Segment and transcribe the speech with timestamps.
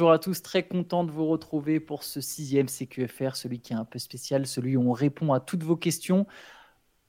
[0.00, 3.76] bonjour à tous, très content de vous retrouver pour ce sixième CQFR, celui qui est
[3.76, 6.26] un peu spécial, celui où on répond à toutes vos questions.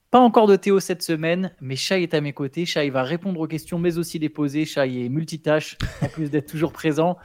[0.10, 2.66] Pas encore de Théo cette semaine, mais Shai est à mes côtés.
[2.66, 4.66] Shai va répondre aux questions, mais aussi les poser.
[4.66, 7.18] Shai est multitâche, en plus d'être toujours présent.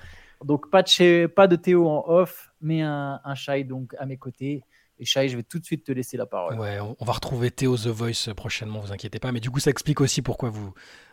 [0.45, 4.19] Donc pas de, pas de Théo en off, mais un, un Shai donc à mes
[4.19, 4.63] côtés.
[5.01, 6.61] Et Shai, je vais tout de suite te laisser la parole.
[6.61, 9.33] Ouais, on va retrouver Théo The Voice prochainement, vous inquiétez pas.
[9.33, 10.73] Mais du coup, ça explique aussi pourquoi vous,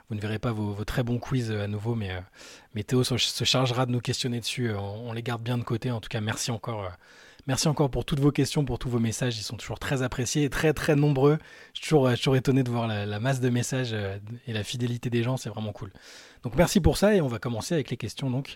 [0.10, 1.96] vous ne verrez pas vos, très bons quiz euh, à nouveau.
[1.96, 4.70] Mais, euh, Théo se, chargera de nous questionner dessus.
[4.70, 5.92] Euh, on, les garde bien de côté.
[5.92, 6.92] En tout cas, merci encore.
[7.46, 9.38] Merci encore pour toutes vos questions, pour tous vos messages.
[9.38, 11.38] Ils sont toujours très appréciés et très très nombreux.
[11.74, 13.94] Je suis toujours, étonné de voir la, masse de messages
[14.48, 15.36] et la fidélité des gens.
[15.36, 15.92] C'est vraiment cool.
[16.44, 18.56] Donc merci pour ça et on va commencer avec les questions donc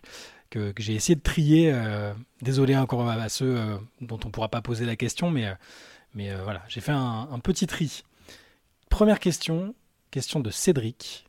[0.49, 1.75] que, j'ai essayé de trier.
[2.41, 5.53] désolé encore à, ceux dont on ne pourra pas poser la question, mais,
[6.15, 8.03] voilà, j'ai fait un, petit tri.
[8.89, 9.75] Première question,
[10.11, 11.26] question de Cédric.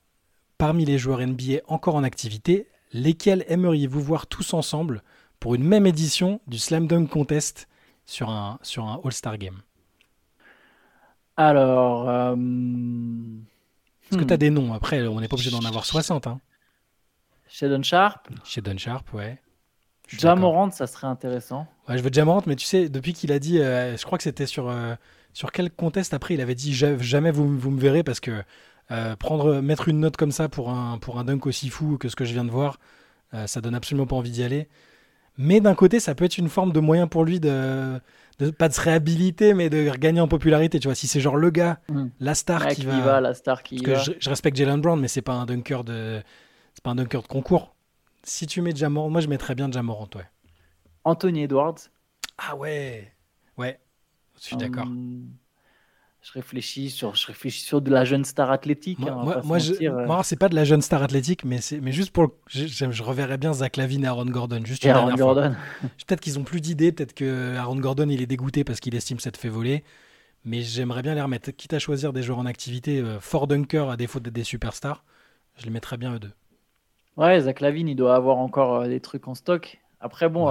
[0.59, 5.03] Parmi les joueurs NBA encore en activité, lesquels aimeriez-vous voir tous ensemble
[5.39, 7.69] pour une même édition du Slam Dunk Contest
[8.07, 9.63] sur un, sur un All-Star Game?
[11.37, 12.09] Alors.
[12.09, 12.35] Euh...
[14.11, 14.41] Est-ce que tu as hmm.
[14.41, 16.27] des noms Après, on n'est pas obligé d'en avoir 60.
[16.27, 16.41] Hein.
[17.47, 18.29] Chez Don Sharp?
[18.43, 19.41] Chez Don Sharp, ouais.
[20.09, 21.67] Jamorant, ça serait intéressant.
[21.89, 24.25] Ouais, je veux Jamorant, mais tu sais, depuis qu'il a dit, euh, je crois que
[24.25, 24.95] c'était sur, euh,
[25.35, 28.43] sur quel contest après, il avait dit jamais vous, vous me verrez parce que
[28.91, 32.09] euh, prendre, mettre une note comme ça pour un, pour un dunk aussi fou que
[32.09, 32.79] ce que je viens de voir,
[33.47, 34.69] ça donne absolument pas envie d'y aller.
[35.39, 38.01] Mais d'un côté, ça peut être une forme de moyen pour lui de,
[38.59, 40.81] pas de se réhabiliter, mais de gagner en popularité.
[40.81, 42.09] Tu vois, si c'est genre le gars, hmm.
[42.19, 45.23] la star qui, va, la star qui parce que je, respecte Jalen Brown, mais c'est
[45.23, 46.21] pas un dunker de,
[46.75, 47.77] c'est pas un dunker de concours.
[48.25, 50.27] Si tu mets Jamorant, moi je mettrais bien Jamorant, ouais.
[51.05, 51.79] Anthony Edwards.
[52.37, 53.13] Ah ouais,
[53.57, 53.79] ouais,
[54.39, 54.87] je suis d'accord.
[56.29, 58.99] Je réfléchis sur, je réfléchis sur de la jeune star athlétique.
[58.99, 60.23] Moi, hein, moi, euh.
[60.23, 63.39] c'est pas de la jeune star athlétique, mais c'est, mais juste pour, je, je, reverrais
[63.39, 64.61] bien Zach Lavine et Aaron Gordon.
[64.63, 65.55] Juste et Aaron Gordon.
[66.07, 69.21] peut-être qu'ils ont plus d'idées, peut-être que Aaron Gordon il est dégoûté parce qu'il estime
[69.21, 69.85] s'être fait voler.
[70.45, 71.51] Mais j'aimerais bien les remettre.
[71.51, 75.05] Quitte à choisir des joueurs en activité, euh, fort dunker à défaut d'être des superstars,
[75.57, 76.33] je les mettrais bien eux deux.
[77.17, 79.81] Ouais, Zach Lavine, il doit avoir encore euh, des trucs en stock.
[79.99, 80.51] Après, bon,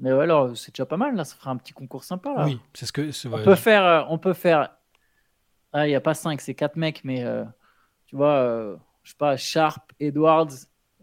[0.00, 2.32] mais ouais, alors c'est déjà pas mal, là, ça fera un petit concours sympa.
[2.34, 2.44] Là.
[2.44, 3.10] Oui, c'est ce que.
[3.28, 4.70] On, peut faire, euh, on peut faire.
[5.72, 7.44] Ah, il n'y a pas 5, c'est 4 mecs, mais euh,
[8.06, 10.52] tu vois, euh, je sais pas, Sharp, Edwards,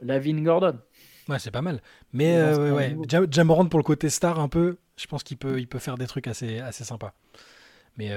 [0.01, 0.79] Lavin, Gordon.
[1.27, 1.81] Ouais, c'est pas mal.
[2.13, 3.27] Mais ouais, ouais.
[3.29, 6.07] Jamorant pour le côté star, un peu, je pense qu'il peut, il peut faire des
[6.07, 7.13] trucs assez, assez sympas.
[7.97, 8.11] Mais,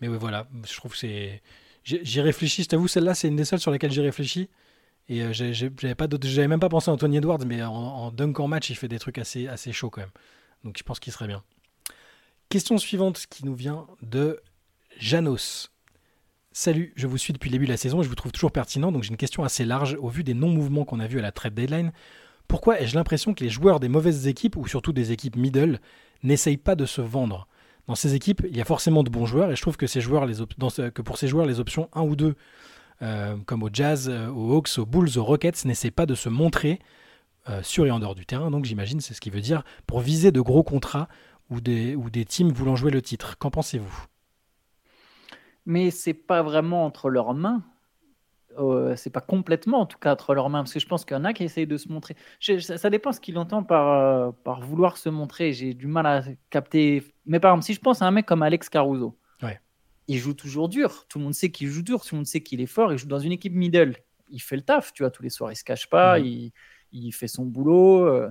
[0.00, 1.42] mais ouais, voilà, je trouve que c'est.
[1.84, 4.48] J'y réfléchis, je t'avoue, celle-là, c'est une des seules sur lesquelles j'ai réfléchi.
[5.08, 8.48] Et euh, j'avais pas j'avais même pas pensé à Anthony Edwards, mais en, dunk en
[8.48, 10.10] match, il fait des trucs assez, assez chauds quand même.
[10.64, 11.42] Donc je pense qu'il serait bien.
[12.48, 14.40] Question suivante qui nous vient de
[14.98, 15.70] Janos.
[16.52, 18.52] Salut, je vous suis depuis le début de la saison et je vous trouve toujours
[18.52, 21.22] pertinent, donc j'ai une question assez large au vu des non-mouvements qu'on a vus à
[21.22, 21.92] la trade deadline.
[22.46, 25.80] Pourquoi ai-je l'impression que les joueurs des mauvaises équipes, ou surtout des équipes middle,
[26.22, 27.48] n'essayent pas de se vendre?
[27.88, 30.00] Dans ces équipes, il y a forcément de bons joueurs et je trouve que, ces
[30.00, 32.36] joueurs, que pour ces joueurs, les options 1 ou 2
[33.02, 36.28] euh, comme au Jazz, euh, aux Hawks, aux Bulls, aux Rockets, n'essaie pas de se
[36.28, 36.78] montrer
[37.48, 38.50] euh, sur et en dehors du terrain.
[38.50, 41.08] Donc j'imagine c'est ce qui veut dire pour viser de gros contrats
[41.50, 43.36] ou des, ou des teams voulant jouer le titre.
[43.38, 44.06] Qu'en pensez-vous?
[45.66, 47.62] Mais c'est pas vraiment entre leurs mains.
[48.96, 51.20] c'est pas complètement en tout cas entre leurs mains parce que je pense qu'il y
[51.20, 52.16] en a qui essayent de se montrer.
[52.40, 55.52] ça, dépend ce qu'il entend par, par vouloir se montrer.
[55.52, 57.02] J'ai du mal à capter.
[57.26, 59.18] Mais par exemple, si je pense à un mec comme Alex Caruso,
[60.08, 61.06] il joue toujours dur.
[61.08, 62.92] Tout le monde sait qu'il joue dur, tout le monde sait qu'il est fort.
[62.92, 63.96] Il joue dans une équipe middle.
[64.30, 66.52] Il fait le taf, tu vois, tous les soirs, il se cache pas, il,
[67.12, 68.30] fait son boulot, euh,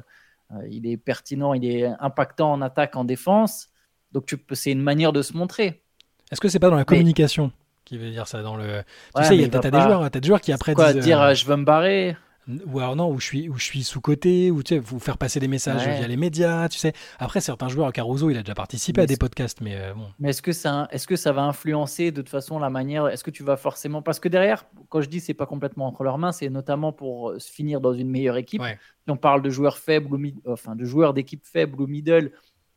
[0.51, 3.69] euh, il est pertinent, il est impactant en attaque, en défense.
[4.11, 5.83] Donc c'est une manière de se montrer.
[6.31, 7.51] Est-ce que c'est pas dans la communication
[7.85, 8.83] qui veut dire ça dans le
[9.15, 11.45] Tu sais, il y a des joueurs, des joueurs qui après quoi, dire euh, je
[11.45, 12.15] veux me barrer?
[12.47, 15.17] Ou alors non, où je suis, où je suis sous-côté, ou tu sais, vous faire
[15.17, 16.93] passer des messages via les médias, tu sais.
[17.19, 20.07] Après, certains joueurs, Caruso, il a déjà participé à des podcasts, mais euh, bon.
[20.19, 23.23] Mais est-ce que, ça, est-ce que ça va influencer de toute façon la manière Est-ce
[23.23, 24.01] que tu vas forcément.
[24.01, 27.31] Parce que derrière, quand je dis c'est pas complètement entre leurs mains, c'est notamment pour
[27.31, 28.61] euh, se finir dans une meilleure équipe.
[28.61, 32.31] Si on parle de joueurs faibles, ou enfin de joueurs d'équipe faibles ou middle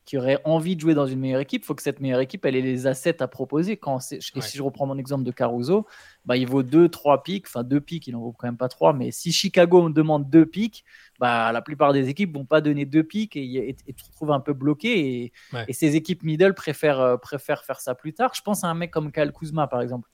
[0.06, 2.46] qui aurait envie de jouer dans une meilleure équipe, il faut que cette meilleure équipe
[2.46, 3.76] elle ait les assets à proposer.
[3.76, 5.84] Quand et si je reprends mon exemple de Caruso,
[6.26, 8.68] bah, il vaut 2, 3 pics, enfin 2 pics, il n'en vaut quand même pas
[8.68, 10.84] 3, mais si Chicago demande 2 pics,
[11.18, 14.40] bah, la plupart des équipes vont pas donner 2 pics et, et, te retrouvent un
[14.40, 15.22] peu bloqué.
[15.22, 15.32] Et,
[15.68, 18.32] et, ces équipes middle préfèrent, euh, préfèrent faire ça plus tard.
[18.34, 20.08] Je pense à un mec comme Kyle Kuzma par exemple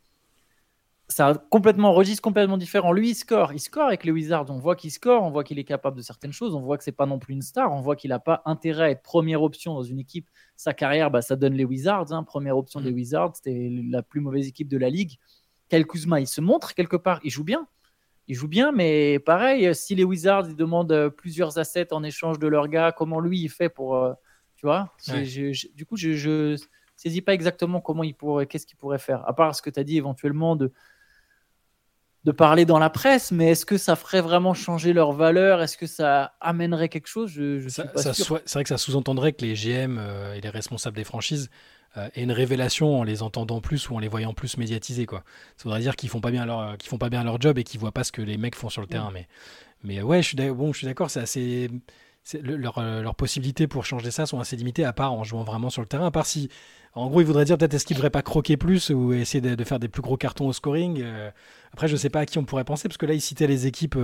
[1.13, 2.93] c'est un complètement registre complètement différent.
[2.93, 4.47] Lui, il score, il score avec les Wizards.
[4.49, 6.85] On voit qu'il score, on voit qu'il est capable de certaines choses, on voit que
[6.85, 9.43] c'est pas non plus une star, on voit qu'il n'a pas intérêt à être première
[9.43, 10.29] option dans une équipe.
[10.57, 12.13] Sa carrière, bah, ça donne les Wizards.
[12.13, 12.23] Hein.
[12.25, 12.95] Première option des mm.
[12.95, 15.19] Wizards, c'était la plus mauvaise équipe de la ligue.
[15.73, 17.67] Kyle Kuzma, il se montre quelque part, il joue bien,
[18.29, 22.47] il joue bien, mais pareil, si les Wizards ils demandent plusieurs assets en échange de
[22.47, 24.07] leurs gars, comment lui il fait pour.
[24.57, 24.93] tu vois?
[25.75, 26.63] Du coup, je, je
[26.95, 29.27] saisis pas exactement comment il pourrait, qu'est-ce qu'il pourrait faire.
[29.27, 30.73] À part ce que tu as dit éventuellement de
[32.25, 35.61] de parler dans la presse, mais est-ce que ça ferait vraiment changer leur valeur?
[35.61, 37.31] Est-ce que ça amènerait quelque chose?
[37.33, 37.83] Je, C'est
[38.53, 39.99] vrai que ça sous-entendrait que les GM
[40.37, 41.51] et les responsables des franchises
[41.99, 45.25] euh, et une révélation en les entendant plus ou en les voyant plus médiatisés quoi.
[45.59, 47.59] Ça voudrait dire qu'ils font pas bien leur euh, qu'ils font pas bien leur job
[47.59, 49.29] et qu'ils voient pas ce que les mecs font sur le terrain mais
[49.85, 51.69] mais ouais, je suis bon, je suis d'accord, c'est assez
[52.41, 55.69] leur, euh, leurs possibilités pour changer ça sont assez limitées à part en jouant vraiment
[55.69, 56.49] sur le terrain à part si
[56.95, 59.65] en gros, il voudrait dire peut-être est-ce qu'il devrait pas croquer plus ou essayer de,
[59.65, 61.03] faire des plus gros cartons au scoring.
[61.73, 63.67] après, je sais pas à qui on pourrait penser parce que là, il citait les
[63.67, 63.97] équipes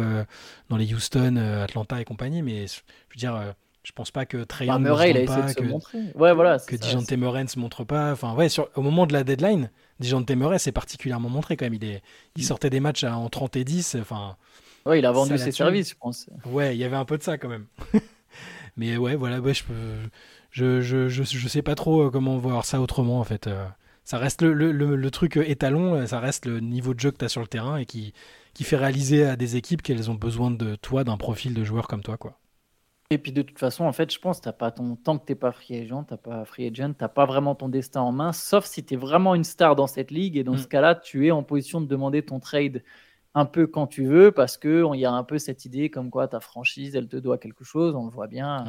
[0.70, 2.76] dans les Houston, Atlanta et compagnie, mais je
[3.10, 5.98] veux dire, je pense pas que Trey bah, Murray, il a essayé de se montrer.
[6.14, 8.12] Ouais, voilà, que Dijon Murray ne se montre pas.
[8.12, 9.70] Enfin, ouais, sur, au moment de la deadline,
[10.00, 11.74] Dijon Murray s'est particulièrement montré quand même.
[11.74, 12.02] Il, est,
[12.36, 13.96] il sortait des matchs en 30 et 10.
[14.00, 14.36] Enfin,
[14.84, 16.28] ouais, il a vendu ses services, je pense.
[16.46, 17.66] Ouais, il y avait un peu de ça quand même.
[18.76, 19.62] Mais ouais, voilà, ouais, je,
[20.50, 23.46] je, je, je, je, sais pas trop euh, comment voir ça autrement en fait.
[23.46, 23.66] Euh.
[24.04, 27.26] Ça reste le, le, le, truc étalon, ça reste le niveau de jeu que tu
[27.26, 28.14] as sur le terrain et qui,
[28.54, 31.88] qui fait réaliser à des équipes qu'elles ont besoin de toi, d'un profil de joueur
[31.88, 32.16] comme toi.
[32.16, 32.38] quoi.
[33.10, 35.34] Et puis de toute façon, en fait, je pense, t'as pas ton tant que t'es
[35.34, 38.66] pas free agent, t'as pas free agent, t'as pas vraiment ton destin en main, sauf
[38.66, 40.36] si tu es vraiment une star dans cette ligue.
[40.36, 40.58] Et dans mm.
[40.58, 42.82] ce cas-là, tu es en position de demander ton trade
[43.34, 46.10] un peu quand tu veux, parce que il y a un peu cette idée comme
[46.10, 47.94] quoi ta franchise, elle te doit quelque chose.
[47.94, 48.66] On le voit bien.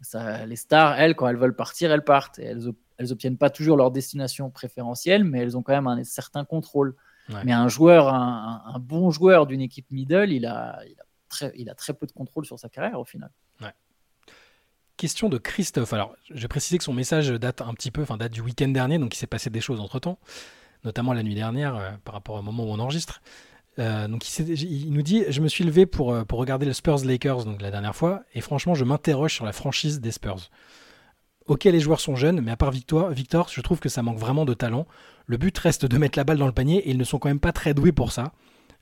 [0.00, 2.38] Ça, les stars, elles, quand elles veulent partir, elles partent.
[2.38, 6.04] Et elles, elles obtiennent pas toujours leur destination préférentielle, mais elles ont quand même un
[6.04, 6.94] certain contrôle.
[7.44, 11.04] Mais un joueur, un, bon joueur d'une équipe middle, il a, il a
[11.56, 13.30] il a très peu de contrôle sur sa carrière au final.
[14.96, 15.92] Question de Christophe.
[15.94, 18.98] Alors, je préciser que son message date un petit peu, enfin date du week-end dernier,
[18.98, 20.18] donc il s'est passé des choses entre temps,
[20.84, 23.20] notamment la nuit dernière euh, par rapport au moment où on enregistre.
[23.78, 27.04] Euh, donc il, nous dit Je me suis levé pour, euh, pour regarder le Spurs
[27.04, 30.50] Lakers donc la dernière fois, et franchement, je m'interroge sur la franchise des Spurs.
[31.46, 34.18] Ok, les joueurs sont jeunes, mais à part Victor, Victor, je trouve que ça manque
[34.18, 34.86] vraiment de talent.
[35.26, 37.28] Le but reste de mettre la balle dans le panier, et ils ne sont quand
[37.28, 38.32] même pas très doués pour ça.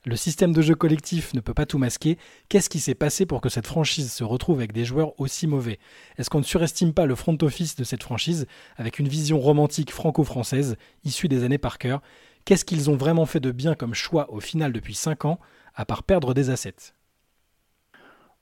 [0.03, 2.17] Le système de jeu collectif ne peut pas tout masquer.
[2.49, 5.77] Qu'est-ce qui s'est passé pour que cette franchise se retrouve avec des joueurs aussi mauvais?
[6.17, 9.91] Est-ce qu'on ne surestime pas le front office de cette franchise avec une vision romantique
[9.91, 12.01] franco-française issue des années par cœur?
[12.45, 15.39] Qu'est-ce qu'ils ont vraiment fait de bien comme choix au final depuis 5 ans,
[15.75, 16.95] à part perdre des assets?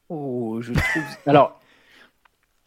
[0.08, 1.04] Oh, je trouve.
[1.26, 1.59] Alors,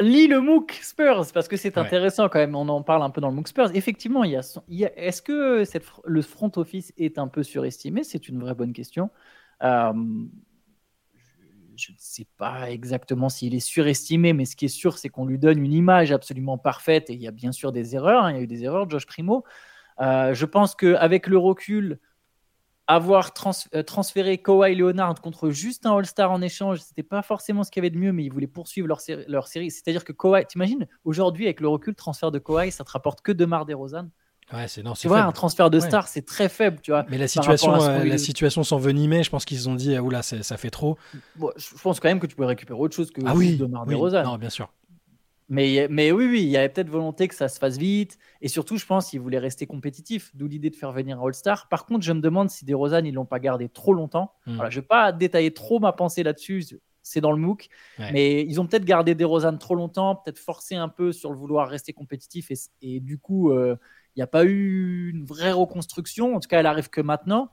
[0.02, 2.54] lis le MOOC Spurs parce que c'est intéressant quand même.
[2.54, 3.70] On en parle un peu dans le MOOC Spurs.
[3.74, 4.32] Effectivement, il
[4.68, 8.04] y a, est-ce que cette, le front office est un peu surestimé?
[8.04, 9.10] C'est une vraie bonne question.
[9.62, 9.92] Euh,
[11.76, 15.24] je ne sais pas exactement s'il est surestimé, mais ce qui est sûr, c'est qu'on
[15.24, 17.10] lui donne une image absolument parfaite.
[17.10, 18.24] Et il y a bien sûr des erreurs.
[18.24, 18.32] Hein.
[18.32, 19.44] il y a eu des erreurs, Josh Primo.
[20.00, 21.98] Euh, je pense qu'avec le recul,
[22.86, 23.32] avoir
[23.74, 27.82] euh, transféré Kawhi Leonard contre juste un All-Star en échange, c'était pas forcément ce qu'il
[27.82, 29.24] y avait de mieux, mais ils voulaient poursuivre leur, série.
[29.28, 29.70] Leur série.
[29.70, 33.32] C'est-à-dire que Kawhi, t'imagines, aujourd'hui, avec le recul, transfert de Kawhi, ça te rapporte que
[33.32, 34.08] DeMar DeRozan.
[34.52, 37.06] Ouais, c'est non, tu vois, un transfert de star, c'est très faible, tu vois.
[37.08, 39.22] Mais la situation, euh, la situation s'envenimait.
[39.22, 40.98] Je pense qu'ils se sont dit, ah, oula, ça fait trop.
[41.38, 44.24] je pense quand même que tu peux récupérer autre chose que ah, oui, DeMar DeRozan.
[44.24, 44.68] Non, bien sûr.
[45.52, 48.16] Mais, mais oui, oui, il y avait peut-être volonté que ça se fasse vite.
[48.40, 51.68] Et surtout, je pense qu'il voulait rester compétitif, d'où l'idée de faire venir un All-Star.
[51.68, 54.32] Par contre, je me demande si des Rosanne, ils l'ont pas gardé trop longtemps.
[54.46, 54.54] Hmm.
[54.54, 57.68] Voilà, je ne vais pas détailler trop ma pensée là-dessus, c'est dans le MOOC.
[57.98, 61.36] Mais ils ont peut-être gardé des Rosanne trop longtemps, peut-être forcé un peu sur le
[61.36, 62.50] vouloir rester compétitif.
[62.80, 63.76] Et, du coup, euh,
[64.16, 66.34] il n'y a pas eu une vraie reconstruction.
[66.34, 67.50] En tout cas, elle arrive que maintenant.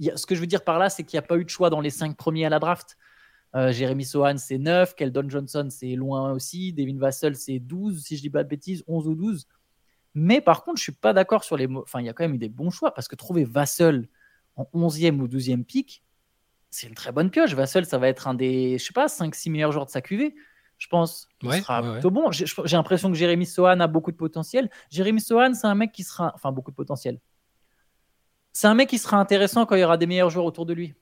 [0.00, 1.68] ce que je veux dire par là, c'est qu'il n'y a pas eu de choix
[1.68, 2.96] dans les cinq premiers à la draft.
[3.56, 4.94] Euh, Jérémy Sohan, c'est 9.
[4.94, 6.72] Keldon Johnson, c'est loin aussi.
[6.74, 9.46] Devin Vassell, c'est 12, si je dis pas de bêtises, 11 ou 12.
[10.14, 11.66] Mais par contre, je suis pas d'accord sur les.
[11.66, 14.08] Enfin, il y a quand même eu des bons choix parce que trouver Vassell
[14.56, 16.02] en 11e ou 12e pick,
[16.70, 17.54] c'est une très bonne pioche.
[17.54, 20.34] Vassell, ça va être un des, je sais pas, 5-6 meilleurs joueurs de sa QV.
[20.78, 22.30] Je pense ouais, sera plutôt bon.
[22.32, 22.46] J'ai
[22.76, 24.70] l'impression que Jérémy Sohan a beaucoup de potentiel.
[24.90, 26.32] Jérémy Sohan, c'est un mec qui sera.
[26.34, 27.20] Enfin, beaucoup de potentiel.
[28.52, 30.74] C'est un mec qui sera intéressant quand il y aura des meilleurs joueurs autour de
[30.74, 30.94] lui.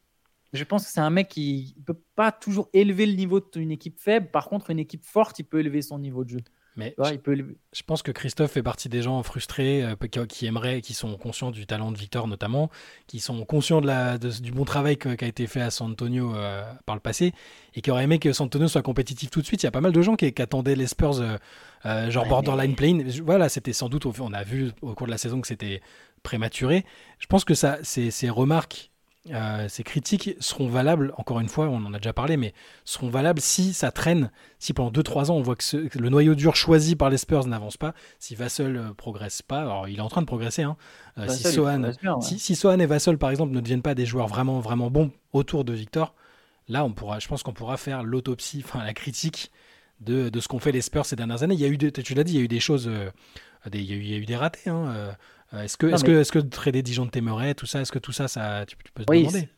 [0.55, 3.73] Je pense que c'est un mec qui ne peut pas toujours élever le niveau d'une
[3.73, 4.31] équipe faible.
[4.31, 6.41] Par contre, une équipe forte, il peut élever son niveau de jeu.
[6.77, 7.37] Mais je, il peut
[7.73, 9.95] je pense que Christophe fait partie des gens frustrés euh,
[10.27, 12.69] qui, aimeraient, qui sont conscients du talent de Victor notamment,
[13.07, 16.35] qui sont conscients de la, du bon travail qui a été fait à San Antonio
[16.35, 17.33] euh, par le passé
[17.75, 19.63] et qui auraient aimé que San Antonio soit compétitif tout de suite.
[19.63, 23.09] Il y a pas mal de gens qui, attendaient les Spurs euh, genre borderline plane.
[23.23, 25.81] Voilà, c'était sans doute, on a vu au cours de la saison que c'était
[26.25, 26.85] prématuré.
[27.21, 28.91] Je pense que ça, ces remarques
[29.31, 32.53] euh, ces critiques seront valables, encore une fois, on en a déjà parlé, mais
[32.85, 36.57] seront valables si ça traîne, si pendant 2-3 ans on voit que, le noyau dur
[36.57, 40.09] choisi par les Spurs n'avance pas, si Vassell ne progresse pas, alors il est en
[40.09, 40.77] train de progresser, hein,
[41.29, 44.91] si, Sohan, si, Sohan et Vassell par exemple ne deviennent pas des joueurs vraiment, vraiment
[44.91, 46.15] bons autour de Victor,
[46.69, 49.51] là on pourra, je pense qu'on pourra faire l'autopsie, enfin la critique
[50.01, 51.55] de, de ce qu'ont fait les Spurs ces dernières années.
[51.55, 52.91] Il y a eu, tu l'as dit, il y a eu des choses,
[53.73, 54.69] il, y a eu, il, y a eu, des ratés.
[54.71, 55.13] Hein, euh,
[55.63, 58.29] est-ce que, est-ce que, est-ce que trader Dijon t'aimerais, tout ça, est-ce que tout ça,
[58.29, 59.49] ça tu, peux te demander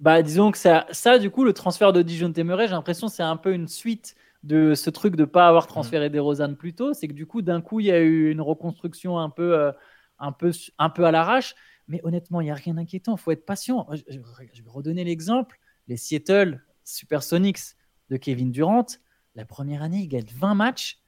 [0.00, 3.22] Bah, disons que ça, ça, du coup, le transfert de Dijon t'aimerais, j'ai l'impression c'est
[3.22, 6.94] un peu une suite de ce truc de pas avoir transféré des Rosanne plus tôt.
[6.94, 9.72] C'est que du coup, d'un coup, il y a eu une reconstruction un peu, euh,
[10.18, 11.54] un peu, un peu à l'arrache.
[11.88, 13.16] Mais honnêtement, il n'y a rien d'inquiétant.
[13.16, 13.86] Il faut être patient.
[13.92, 15.58] Je, vais redonner l'exemple.
[15.88, 17.76] Les Seattle Supersonics
[18.10, 18.86] de Kevin Durant,
[19.34, 20.98] la première année, ils gagnent 20 matchs.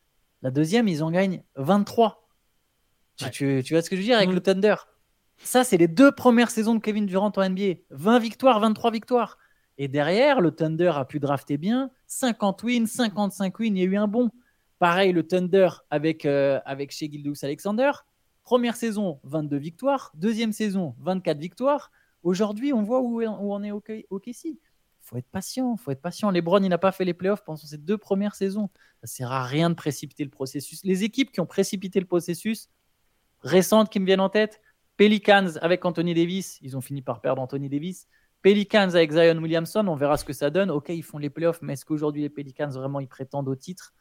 [0.42, 2.19] La deuxième, ils en gagnent 23.
[3.28, 4.34] Tu, vois ce que je veux dire avec mm.
[4.34, 4.74] le Thunder?
[5.42, 7.80] Ça, c'est les deux premières saisons de Kevin Durant en NBA.
[7.90, 9.38] 20 victoires, 23 victoires.
[9.78, 11.90] Et derrière, le Thunder a pu drafter bien.
[12.06, 14.30] 50 wins, 55 wins, il y a eu un bon.
[14.78, 17.90] Pareil, le Thunder avec, euh, avec chez Gildous Alexander.
[18.44, 20.12] Première saison, 22 victoires.
[20.14, 21.90] Deuxième saison, 24 victoires.
[22.22, 24.54] Aujourd'hui, on voit où, on est au, Il
[25.00, 26.30] faut être patient, faut être patient.
[26.30, 28.68] LeBron, il n'a pas fait les playoffs pendant ses deux premières saisons.
[29.00, 30.84] Ça sert à rien de précipiter le processus.
[30.84, 32.68] Les équipes qui ont précipité le processus,
[33.42, 34.60] récentes qui me viennent en tête.
[34.96, 38.06] Pelicans avec Anthony Davis, ils ont fini par perdre Anthony Davis.
[38.42, 40.70] Pelicans avec Zion Williamson, on verra ce que ça donne.
[40.70, 43.94] Ok, ils font les playoffs, mais est-ce qu'aujourd'hui les Pelicans vraiment ils prétendent au titre?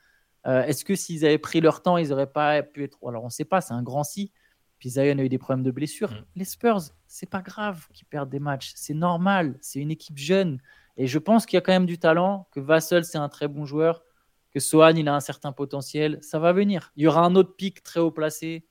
[0.47, 2.97] Euh, Est-ce que s'ils avaient pris leur temps, ils n'auraient pas pu être.
[3.05, 4.31] Alors on ne sait pas, c'est un grand si.
[4.77, 6.11] Puis Zion a eu des problèmes de blessure.
[6.11, 6.25] Mm.
[6.37, 9.57] Les Spurs, c'est pas grave qu'ils perdent des matchs, c'est normal.
[9.61, 10.59] C'est une équipe jeune
[10.95, 12.47] et je pense qu'il y a quand même du talent.
[12.51, 14.03] Que Vassell c'est un très bon joueur,
[14.51, 16.19] que Sohan il a un certain potentiel.
[16.21, 16.91] Ça va venir.
[16.95, 18.65] Il y aura un autre pic très haut placé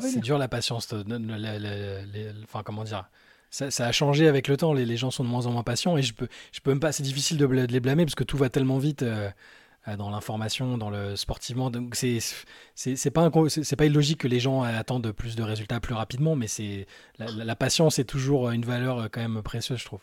[0.00, 0.88] c'est dur la patience.
[2.44, 3.08] enfin, comment dire
[3.52, 4.72] ça, a changé avec le temps.
[4.72, 6.90] Les, gens sont de moins en moins patients et je peux, je peux même pas.
[6.90, 9.28] C'est difficile de, les blâmer parce que tout va tellement vite euh,
[9.88, 11.70] euh, dans l'information, dans le sportivement.
[11.70, 12.18] Donc c'est
[12.74, 16.46] c'est pas c'est pas illogique que les gens attendent plus de résultats plus rapidement, mais
[16.46, 16.86] c'est
[17.18, 20.00] la, patience est toujours une valeur euh, quand même précieuse, je trouve.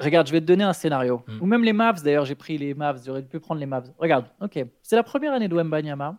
[0.00, 1.22] Regarde, je vais te donner un scénario.
[1.26, 1.42] Hmm.
[1.42, 3.92] Ou même les Mavs, d'ailleurs, j'ai pris les Mavs, j'aurais pu prendre les Mavs.
[3.98, 6.16] Regarde, ok, c'est la première année de Wembanyama.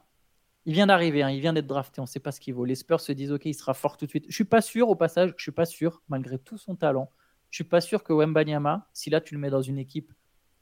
[0.65, 2.65] Il vient d'arriver, hein, il vient d'être drafté, on ne sait pas ce qu'il vaut.
[2.65, 4.25] Les Spurs se disent, OK, il sera fort tout de suite.
[4.27, 7.11] Je suis pas sûr, au passage, je suis pas sûr, malgré tout son talent,
[7.51, 10.11] je suis pas sûr que Wembanyama, si là tu le mets dans une équipe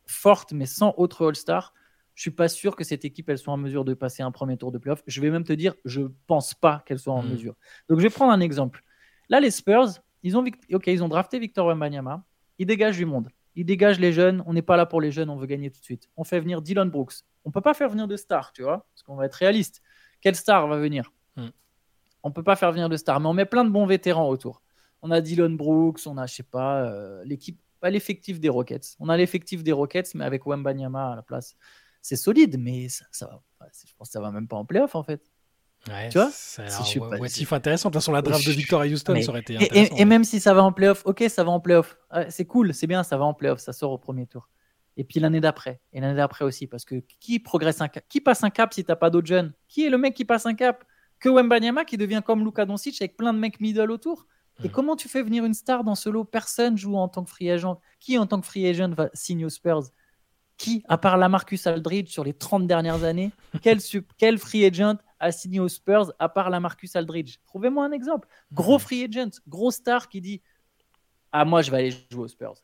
[0.05, 1.73] forte, mais sans autre All-Star,
[2.15, 4.57] je suis pas sûr que cette équipe, elle soit en mesure de passer un premier
[4.57, 5.01] tour de playoff.
[5.07, 7.29] Je vais même te dire, je pense pas qu'elle soit en hmm.
[7.29, 7.55] mesure.
[7.89, 8.83] Donc je vais prendre un exemple.
[9.29, 9.87] Là, les Spurs,
[10.21, 12.23] ils ont, ok, ils ont drafté Victor Wembanyama,
[12.59, 13.29] ils dégagent du monde.
[13.55, 14.43] Ils dégagent les jeunes.
[14.45, 16.09] On n'est pas là pour les jeunes, on veut gagner tout de suite.
[16.17, 17.13] On fait venir Dylan Brooks.
[17.45, 19.81] On peut pas faire venir de stars, tu vois, parce qu'on va être réaliste.
[20.23, 21.51] Quelle star va venir On hmm.
[22.23, 24.61] On peut pas faire venir de star, mais on met plein de bons vétérans autour.
[25.01, 28.95] On a Dylan Brooks, on a, je sais pas, euh, l'équipe, pas l'effectif des Rockets.
[29.01, 31.57] On a l'effectif des Rockets, mais avec Wembanyama à la place.
[32.01, 35.03] C'est solide, mais ça, va, je pense que ça va même pas en playoff en
[35.03, 35.29] fait.
[35.89, 36.63] Ouais, tu vois C'est
[37.51, 37.89] intéressant.
[37.89, 39.95] De toute façon, la draft de Victor à Houston, ça aurait été intéressant.
[39.97, 41.97] Et, même si ça va en playoff, ok, ça va en playoff.
[42.29, 44.47] c'est cool, c'est bien, ça va en playoff, ça sort au premier tour
[44.95, 48.21] et puis l'année d'après, et l'année d'après aussi, parce que qui progresse un cap Qui
[48.21, 49.53] passe un cap si t'as pas d'autres jeunes?
[49.67, 50.83] Qui est le mec qui passe un cap?
[51.19, 54.27] Que Wembanyama qui devient comme Luka Doncic avec plein de mecs middle autour
[54.63, 54.71] Et hmm.
[54.71, 56.25] comment tu fais venir une star dans ce lot?
[56.25, 57.79] Personne joue en tant que free agent.
[57.99, 59.83] Qui en tant que free agent va signer aux Spurs?
[60.57, 63.31] Qui, à part la Marcus Aldridge sur les 30 dernières années,
[63.63, 63.79] quel,
[64.17, 67.37] quel free agent a signé aux Spurs à part la Marcus Aldridge?
[67.45, 68.27] Trouvez-moi un exemple.
[68.51, 68.81] Gros hmm.
[68.81, 70.41] free agent, gros star qui dit
[71.31, 72.61] Ah, moi je vais aller jouer aux Spurs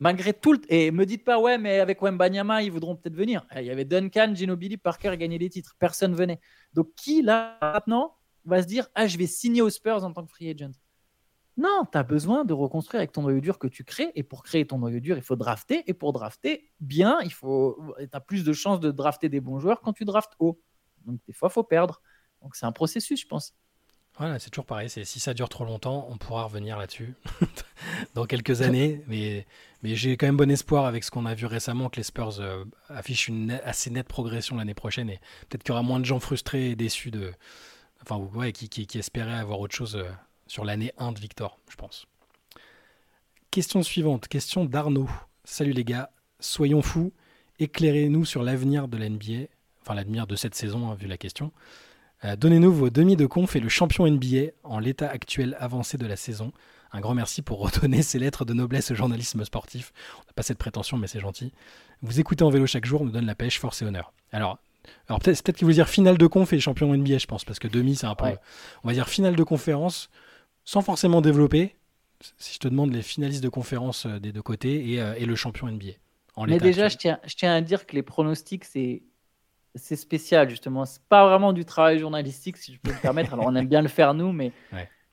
[0.00, 0.60] malgré tout le...
[0.68, 3.46] Et me dites pas, ouais, mais avec Wembanyama, ils voudront peut-être venir.
[3.54, 5.76] Eh, il y avait Duncan, Ginobili, Parker gagner des titres.
[5.78, 6.40] Personne venait.
[6.72, 10.24] Donc qui, là, maintenant, va se dire, ah, je vais signer aux Spurs en tant
[10.24, 10.72] que free agent?
[11.56, 14.10] Non, tu as besoin de reconstruire avec ton noyau dur que tu crées.
[14.14, 15.84] Et pour créer ton noyau dur, il faut drafter.
[15.86, 17.94] Et pour drafter bien, il faut...
[17.98, 20.60] tu as plus de chances de drafter des bons joueurs quand tu draftes haut.
[21.04, 22.00] Donc des fois, faut perdre.
[22.40, 23.54] Donc c'est un processus, je pense.
[24.20, 24.90] Voilà, c'est toujours pareil.
[24.90, 27.14] Si ça dure trop longtemps, on pourra revenir là-dessus
[28.14, 29.00] dans quelques années.
[29.06, 29.46] Mais,
[29.82, 32.38] mais j'ai quand même bon espoir avec ce qu'on a vu récemment que les Spurs
[32.38, 36.04] euh, affichent une assez nette progression l'année prochaine et peut-être qu'il y aura moins de
[36.04, 37.32] gens frustrés et déçus de,
[38.02, 40.04] enfin ouais, qui, qui, espéraient avoir autre chose euh,
[40.46, 42.04] sur l'année 1 de Victor, je pense.
[43.50, 45.08] Question suivante, question d'Arnaud.
[45.44, 46.10] Salut les gars,
[46.40, 47.14] soyons fous,
[47.58, 49.48] éclairez-nous sur l'avenir de l'NBA,
[49.80, 51.52] enfin l'avenir de cette saison hein, vu la question.
[52.24, 56.06] Euh, donnez-nous vos demi de conf et le champion NBA en l'état actuel avancé de
[56.06, 56.52] la saison.
[56.92, 59.92] Un grand merci pour redonner ces lettres de noblesse au journalisme sportif.
[60.18, 61.52] On n'a pas cette prétention, mais c'est gentil.
[62.02, 64.12] Vous écoutez en vélo chaque jour, nous donne la pêche, force et honneur.
[64.32, 64.58] Alors,
[65.08, 67.58] alors peut-être peut qu'il veut dire finale de conf et champion NBA, je pense, parce
[67.58, 68.26] que demi, c'est un peu.
[68.84, 70.10] On va dire finale de conférence,
[70.64, 71.76] sans forcément développer.
[72.38, 75.92] si je te demande les finalistes de conférence des deux côtés et, le champion NBA.
[76.46, 79.02] Mais déjà, je tiens, je tiens à dire que les pronostics, c'est
[79.74, 80.84] c'est spécial justement.
[80.84, 83.34] C'est pas vraiment du travail journalistique, si je peux me permettre.
[83.34, 84.52] Alors on aime bien le faire nous, mais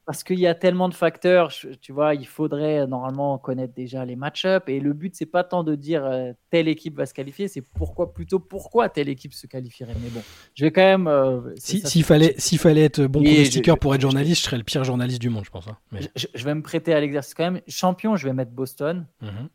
[0.07, 4.15] parce qu'il y a tellement de facteurs, tu vois, il faudrait normalement connaître déjà les
[4.15, 4.63] match-ups.
[4.67, 7.61] Et le but, c'est pas tant de dire euh, telle équipe va se qualifier, c'est
[7.61, 9.95] pourquoi plutôt pourquoi telle équipe se qualifierait.
[10.01, 10.21] Mais bon,
[10.55, 11.07] je vais quand même.
[11.07, 14.85] Euh, s'il fallait, s'il fallait être bon pronostiqueur pour être journaliste, je, serais le pire
[14.85, 15.67] journaliste du monde, je pense.
[15.67, 15.77] Hein.
[16.15, 17.61] Je, vais me prêter à l'exercice quand même.
[17.67, 19.05] Champion, je vais mettre Boston.
[19.21, 19.49] Mhm.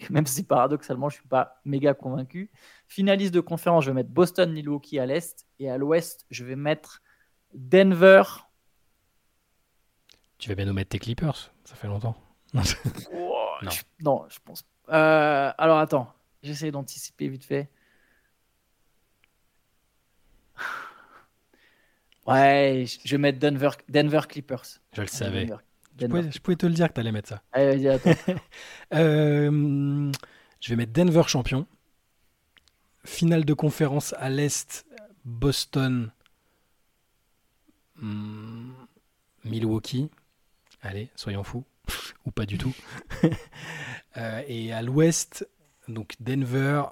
[0.10, 2.50] Même si paradoxalement, je suis pas méga convaincu.
[2.86, 5.46] Finaliste de conférence, je vais mettre Boston, Milwaukee à l'est.
[5.58, 7.02] Et à l'ouest, je vais mettre
[7.54, 8.22] Denver,
[10.38, 12.16] tu vas bien nous mettre tes Clippers, ça fait longtemps.
[12.54, 12.62] non.
[12.62, 14.24] Je, non.
[14.30, 14.64] je pense.
[14.88, 17.68] Euh, alors attends, j'essaie d'anticiper vite fait.
[22.26, 24.66] Ouais, je vais mettre Denver, Denver Clippers.
[24.92, 25.48] Je le savais.
[25.98, 26.06] Je,
[26.38, 27.42] pouvais, te le dire que tu allais mettre ça.
[27.52, 28.10] Allez, vas-y, attends.
[28.94, 30.10] Euh,
[30.60, 31.66] je vais mettre Denver champion.
[33.04, 34.86] Finale de conférence à l'Est,
[35.24, 36.10] Boston,
[37.96, 38.72] hmm,
[39.44, 40.10] Milwaukee.
[40.82, 41.64] Allez, soyons fous.
[42.26, 42.74] Ou pas du tout.
[44.16, 45.48] Euh, et à l'ouest,
[45.86, 46.82] donc Denver.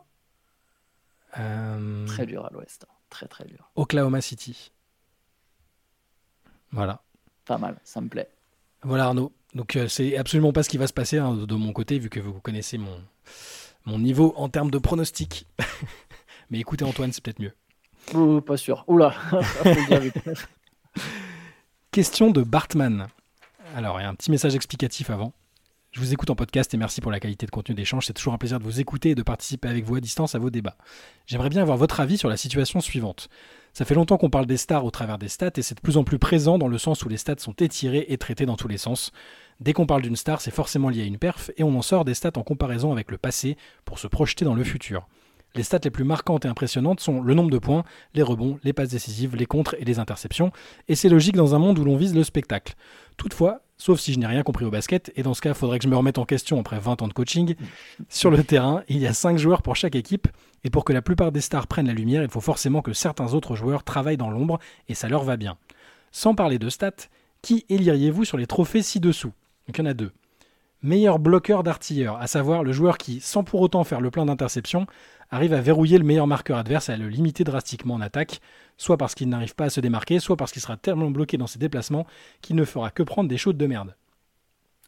[1.39, 2.87] Euh, très dur à l'ouest.
[2.89, 2.93] Hein.
[3.11, 3.69] Très, très dur.
[3.75, 4.71] Oklahoma City.
[6.71, 7.03] Voilà.
[7.47, 8.31] Pas mal, ça me plaît.
[8.87, 9.33] Voilà Arnaud.
[9.55, 12.09] Donc euh, c'est absolument pas ce qui va se passer hein, de mon côté, vu
[12.09, 13.03] que vous connaissez mon,
[13.85, 15.45] mon niveau en termes de pronostic.
[16.51, 18.41] Mais écoutez Antoine, c'est peut-être mieux.
[18.43, 18.85] pas sûr.
[18.87, 19.13] Oula.
[21.91, 23.09] Question de Bartman.
[23.75, 25.33] Alors, il y a un petit message explicatif avant.
[25.97, 28.05] Je vous écoute en podcast et merci pour la qualité de contenu d'échange.
[28.05, 30.39] C'est toujours un plaisir de vous écouter et de participer avec vous à distance à
[30.39, 30.77] vos débats.
[31.25, 33.31] J'aimerais bien avoir votre avis sur la situation suivante.
[33.73, 35.97] Ça fait longtemps qu'on parle des stars au travers des stats et c'est de plus
[35.97, 38.69] en plus présent dans le sens où les stats sont étirés et traités dans tous
[38.69, 39.11] les sens.
[39.61, 42.05] Dès qu'on parle d'une star, c'est forcément lié à une perf et on en sort
[42.05, 45.09] des stats en comparaison avec le passé pour se projeter dans le futur.
[45.55, 48.75] Les stats les plus marquantes et impressionnantes sont le nombre de points, les rebonds, les
[48.75, 50.53] passes décisives, les contres et les interceptions,
[50.89, 52.75] et c'est logique dans un monde où l'on vise le spectacle.
[53.17, 55.79] Toutefois, sauf si je n'ai rien compris au basket, et dans ce cas, il faudrait
[55.79, 57.55] que je me remette en question après 20 ans de coaching,
[58.09, 60.29] sur le terrain, il y a 5 joueurs pour chaque équipe,
[60.65, 63.35] et pour que la plupart des stars prennent la lumière, il faut forcément que certains
[63.35, 64.59] autres joueurs travaillent dans l'ombre,
[64.89, 65.57] et ça leur va bien.
[66.11, 67.09] Sans parler de stats,
[67.43, 69.33] qui éliriez-vous sur les trophées ci-dessous?
[69.69, 70.13] Donc il y en a deux.
[70.83, 74.87] Meilleur bloqueur d'artilleur, à savoir le joueur qui, sans pour autant faire le plein d'interceptions,
[75.31, 78.41] arrive à verrouiller le meilleur marqueur adverse et à le limiter drastiquement en attaque,
[78.77, 81.47] soit parce qu'il n'arrive pas à se démarquer, soit parce qu'il sera tellement bloqué dans
[81.47, 82.07] ses déplacements
[82.41, 83.95] qu'il ne fera que prendre des chaudes de merde.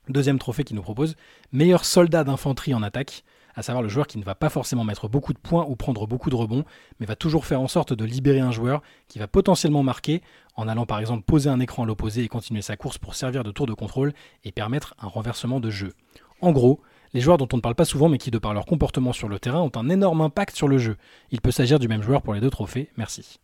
[0.08, 1.16] Deuxième trophée qu'il nous propose,
[1.52, 3.24] meilleur soldat d'infanterie en attaque,
[3.54, 6.06] à savoir le joueur qui ne va pas forcément mettre beaucoup de points ou prendre
[6.06, 6.64] beaucoup de rebonds,
[6.98, 10.22] mais va toujours faire en sorte de libérer un joueur qui va potentiellement marquer
[10.54, 13.42] en allant par exemple poser un écran à l'opposé et continuer sa course pour servir
[13.42, 14.12] de tour de contrôle
[14.44, 15.92] et permettre un renversement de jeu.
[16.40, 16.80] En gros,
[17.14, 19.28] les joueurs dont on ne parle pas souvent mais qui de par leur comportement sur
[19.28, 20.96] le terrain ont un énorme impact sur le jeu.
[21.30, 23.40] Il peut s'agir du même joueur pour les deux trophées, merci.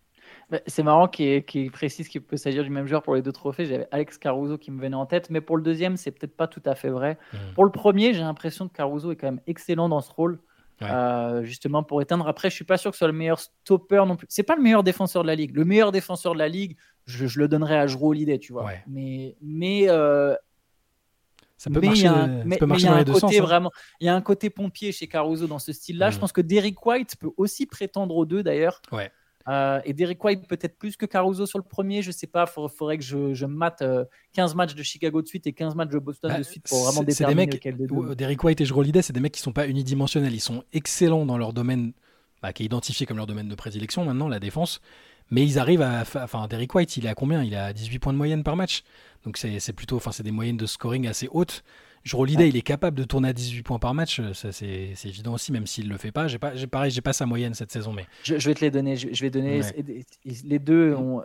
[0.50, 3.66] Bah, c'est marrant qu'il précise qu'il peut s'agir du même joueur pour les deux trophées.
[3.66, 6.46] J'avais Alex Caruso qui me venait en tête, mais pour le deuxième, c'est peut-être pas
[6.46, 7.18] tout à fait vrai.
[7.32, 7.54] Hmm.
[7.54, 10.38] Pour le premier, j'ai l'impression que Caruso est quand même excellent dans ce rôle.
[10.82, 12.28] Euh, justement pour éteindre.
[12.28, 14.26] Après, je suis pas sûr que ce soit le meilleur stopper non plus.
[14.28, 15.54] C'est pas le meilleur défenseur de la ligue.
[15.54, 18.70] Le meilleur défenseur de la ligue, je, le donnerais à Jrue Holiday, tu vois.
[18.86, 20.34] Mais, mais euh,
[21.64, 22.10] ça peut marcher,
[22.44, 23.34] mais, peut marcher dans les deux sens.
[23.34, 23.40] Hein.
[23.40, 26.10] Vraiment, il y a un côté pompier chez Caruso dans ce style-là.
[26.10, 26.20] Je hmm.
[26.20, 28.82] pense que Derrick White peut aussi prétendre aux deux d'ailleurs.
[28.92, 29.10] Ouais.
[29.48, 32.68] Euh, et Derek White peut-être plus que Caruso sur le premier, je sais pas, il
[32.70, 33.84] faudrait que je, je mate
[34.32, 36.66] 15 euh, matchs de Chicago de suite et 15 matchs de Boston bah, de suite
[36.66, 38.14] pour vraiment déterminer des mecs, deux.
[38.14, 41.36] Derek White et Jrue c'est des mecs qui sont pas unidimensionnels, ils sont excellents dans
[41.36, 41.92] leur domaine,
[42.42, 44.80] bah, qui est identifié comme leur domaine de prédilection maintenant, la défense,
[45.30, 47.42] mais ils arrivent à, enfin Derek White, il est à combien?
[47.42, 48.82] Il a 18 points de moyenne par match,
[49.24, 51.62] donc c'est plutôt, enfin c'est des moyennes de scoring assez hautes.
[52.04, 55.32] Je l'idée, il est capable de tourner à 18 points par match, ça c'est évident
[55.32, 56.28] aussi, même s'il le fait pas.
[56.28, 58.96] J'ai pas, pareil, j'ai pas sa moyenne cette saison, mais je, vais te les donner.
[58.96, 59.62] Je, vais donner
[60.24, 60.94] les deux.
[60.94, 61.22] Ont...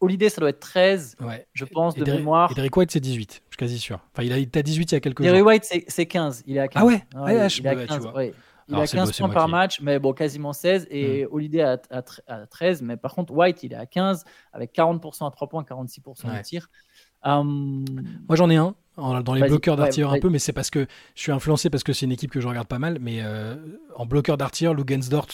[0.00, 1.16] Holiday, ça doit être 13,
[1.52, 2.50] je pense, de mémoire.
[2.50, 4.00] Et Derek White, c'est 18, je suis quasi sûr.
[4.12, 5.48] Enfin, il a, il 18 il y a quelques Derek jours.
[5.48, 6.44] White, c'est 15.
[6.46, 6.82] Il est à 15.
[6.82, 7.04] Ah ouais,
[7.58, 8.08] il, a 15,
[8.70, 10.86] il a 15 points par match, mais bon, quasiment 16.
[10.90, 11.28] Et mm.
[11.30, 12.82] Holiday à, à, 13.
[12.82, 16.42] Mais par contre, White, il est à 15, avec 40% à 3 points, 46% à
[16.42, 16.68] tir.
[17.22, 17.84] Hum,
[18.28, 21.22] Moi, j'en ai un dans les bloqueurs d'artilleur un peu, mais c'est parce que je
[21.22, 22.98] suis influencé parce que c'est une équipe que je regarde pas mal.
[23.00, 23.56] Mais euh,
[23.96, 25.28] en bloqueur d'artilleur, Lugensdort,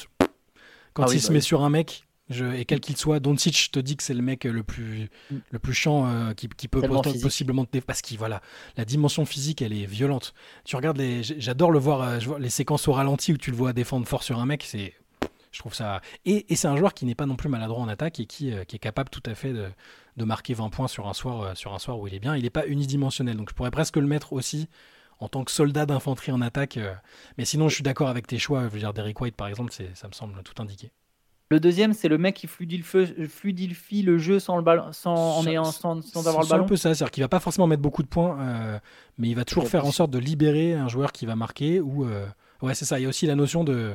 [0.92, 3.70] quand ah il se bah met sur un mec, je, et quel qu'il soit, Doncic
[3.70, 5.36] te dit que c'est le mec le plus, mm.
[5.50, 6.82] le plus chiant euh, qui, qui, peut
[7.22, 8.42] possiblement te parce que voilà,
[8.76, 10.34] la dimension physique elle est violente.
[10.64, 13.72] Tu regardes les, j'adore le voir, euh, les séquences au ralenti où tu le vois
[13.72, 14.94] défendre fort sur un mec, c'est
[15.52, 16.00] Je trouve ça.
[16.24, 18.76] Et, c'est un joueur qui n'est pas non plus maladroit en attaque et qui, qui
[18.76, 19.68] est capable tout à fait de,
[20.16, 22.34] de, marquer 20 points sur un, soir, sur un soir où il est bien.
[22.34, 23.36] Il n'est pas unidimensionnel.
[23.36, 24.68] Donc je pourrais presque le mettre aussi
[25.20, 26.78] en tant que soldat d'infanterie en attaque.
[27.38, 28.64] Mais sinon, je suis d'accord avec tes choix.
[28.64, 30.90] Je veux dire, Derek White, par exemple, ça me semble tout indiqué.
[31.48, 35.64] Le deuxième, c'est le mec qui fluidifie le jeu sans, le ballon, sans, en ayant,
[35.64, 36.48] sans, avoir le ballon.
[36.48, 38.78] C'est un peu ça, c'est-à-dire qu'il va pas forcément mettre beaucoup de points, euh,
[39.18, 41.80] mais il va toujours faire en sorte de libérer un joueur qui va marquer.
[41.80, 42.26] Ou euh,
[42.62, 42.98] ouais, c'est ça.
[42.98, 43.94] Il y a aussi la notion de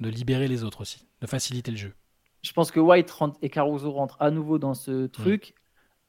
[0.00, 1.94] de libérer les autres aussi, de faciliter le jeu.
[2.42, 5.54] Je pense que White et Caruso rentrent à nouveau dans ce truc.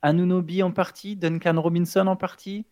[0.02, 2.66] Anunobi en partie, Duncan Robinson en partie.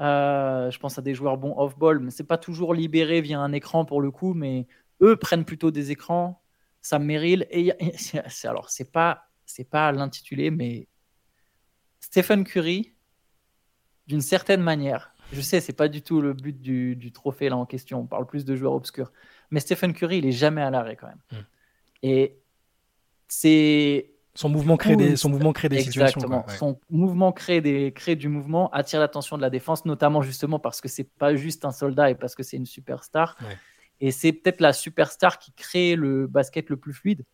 [0.00, 3.52] Euh, je pense à des joueurs bons off-ball, mais c'est pas toujours libéré via un
[3.52, 4.66] écran pour le coup, mais
[5.00, 6.42] eux prennent plutôt des écrans.
[6.84, 7.46] Sam Merrill.
[7.50, 7.72] Et,
[8.44, 10.86] alors, c'est pas, c'est pas l'intitulé, mais
[11.98, 12.92] Stephen Curry,
[14.06, 17.64] d'une certaine manière, je sais, c'est pas du tout le but du, trophée là en
[17.64, 18.00] question.
[18.00, 19.10] On parle plus de joueurs obscurs,
[19.50, 21.22] mais Stephen Curry, il est jamais à l'arrêt quand même.
[21.32, 21.44] Hmm.
[22.02, 22.38] Et
[23.26, 26.20] c'est son mouvement crée des, son mouvement crée des situations.
[26.48, 30.82] Son mouvement crée, des, crée du mouvement, attire l'attention de la défense, notamment justement parce
[30.82, 33.38] que c'est pas juste un soldat et parce que c'est une superstar.
[34.00, 37.24] Et c'est peut-être la superstar qui crée le basket le plus fluide.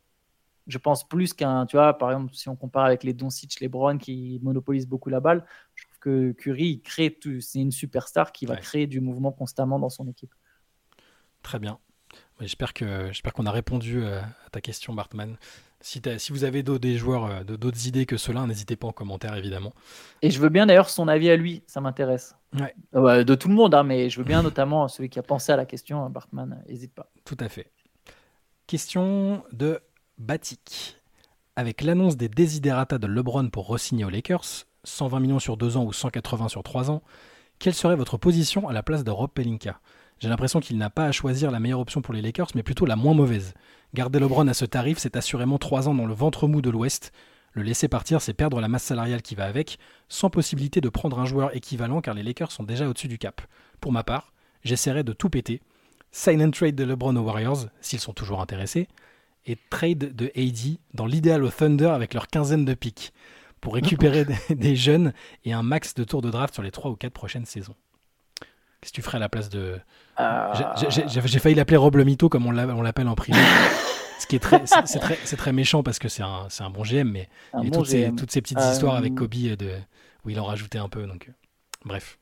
[0.66, 3.68] Je pense plus qu'un, tu vois, par exemple, si on compare avec les Doncic, les
[3.68, 5.44] Brown qui monopolisent beaucoup la balle,
[5.75, 9.88] je trouve que Curry, crée c'est une superstar qui va créer du mouvement constamment dans
[9.88, 10.35] son équipe.
[11.42, 11.79] Très bien.
[12.40, 15.37] J'espère que j'espère qu'on a répondu euh, à ta question, Bartman.
[15.82, 19.34] Si, si vous avez d'autres joueurs, euh, d'autres idées que cela, n'hésitez pas en commentaire,
[19.34, 19.72] évidemment.
[20.20, 22.34] Et je veux bien d'ailleurs son avis à lui, ça m'intéresse.
[22.58, 23.24] Ouais.
[23.24, 25.56] de tout le monde, hein, mais je veux bien notamment celui qui a pensé à
[25.56, 27.10] la question, hein, Bartman, n'hésite pas.
[27.24, 27.70] Tout à fait.
[28.66, 29.80] Question de
[30.18, 30.96] Batik.
[31.56, 35.84] Avec l'annonce des desiderata de LeBron pour re-signer aux Lakers, 120 millions sur 2 ans
[35.84, 37.02] ou 180 sur 3 ans,
[37.58, 39.80] quelle serait votre position à la place de Rob Pelinka?
[40.18, 42.86] J'ai l'impression qu'il n'a pas à choisir la meilleure option pour les Lakers, mais plutôt
[42.86, 43.54] la moins mauvaise.
[43.92, 47.12] Garder LeBron à ce tarif, c'est assurément 3 ans dans le ventre mou de l'Ouest.
[47.53, 51.18] Le laisser partir, c'est perdre la masse salariale qui va avec, sans possibilité de prendre
[51.18, 53.42] un joueur équivalent car les Lakers sont déjà au-dessus du cap.
[53.81, 55.61] Pour ma part, j'essaierai de tout péter.
[56.12, 58.87] Sign and trade de LeBron aux Warriors, s'ils sont toujours intéressés,
[59.46, 63.12] et trade de AD dans l'idéal au Thunder avec leur quinzaine de pics,
[63.61, 65.12] pour récupérer des, jeunes
[65.44, 67.74] et un max de tours de draft sur les 3 ou 4 prochaines saisons.
[68.80, 69.78] Qu'est-ce que tu ferais à la place de.
[70.18, 70.54] Euh.
[70.88, 73.38] J'ai failli l'appeler Rob le Mito comme on l'appelle en privé.
[74.18, 77.10] Ce qui est très, c'est très, très, méchant parce que c'est un, un, bon GM,
[77.10, 79.70] mais il y a toutes, ces, toutes, ces, petites histoires avec euh, Kobe de,
[80.26, 81.06] où il en rajoutait un peu.
[81.06, 81.32] Donc, euh,
[81.86, 82.18] bref.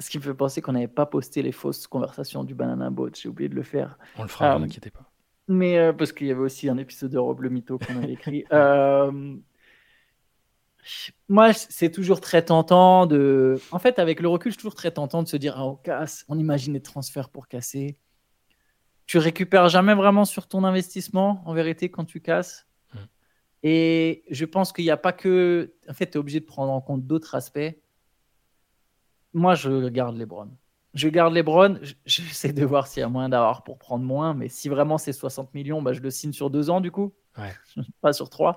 [0.00, 3.10] Ce qui me fait penser qu'on n'avait pas posté les fausses conversations du Banana Boat.
[3.14, 3.98] J'ai oublié de le faire.
[4.18, 5.08] On le fera, ne vous inquiétez pas.
[5.46, 8.44] Mais parce qu'il y avait aussi un épisode de Rob le Mito qu'on avait écrit.
[11.28, 13.60] moi, c'est toujours très tentant de.
[13.70, 16.24] En fait, avec le recul, c'est toujours très tentant de se dire ah, on casse,
[16.28, 17.98] on imagine des transferts pour casser.
[19.06, 22.66] Tu récupères jamais vraiment sur ton investissement, en vérité, quand tu casses.
[22.94, 22.98] Hmm.
[23.62, 25.74] Et je pense qu'il n'y a pas que.
[25.88, 27.74] En fait, tu es obligé de prendre en compte d'autres aspects.
[29.32, 30.56] Moi, je garde les Browns.
[30.94, 31.80] Je garde les Browns.
[32.04, 34.34] J'essaie de voir s'il y a moyen d'avoir pour prendre moins.
[34.34, 37.12] Mais si vraiment c'est 60 millions, bah, je le signe sur deux ans, du coup.
[38.00, 38.56] pas sur trois.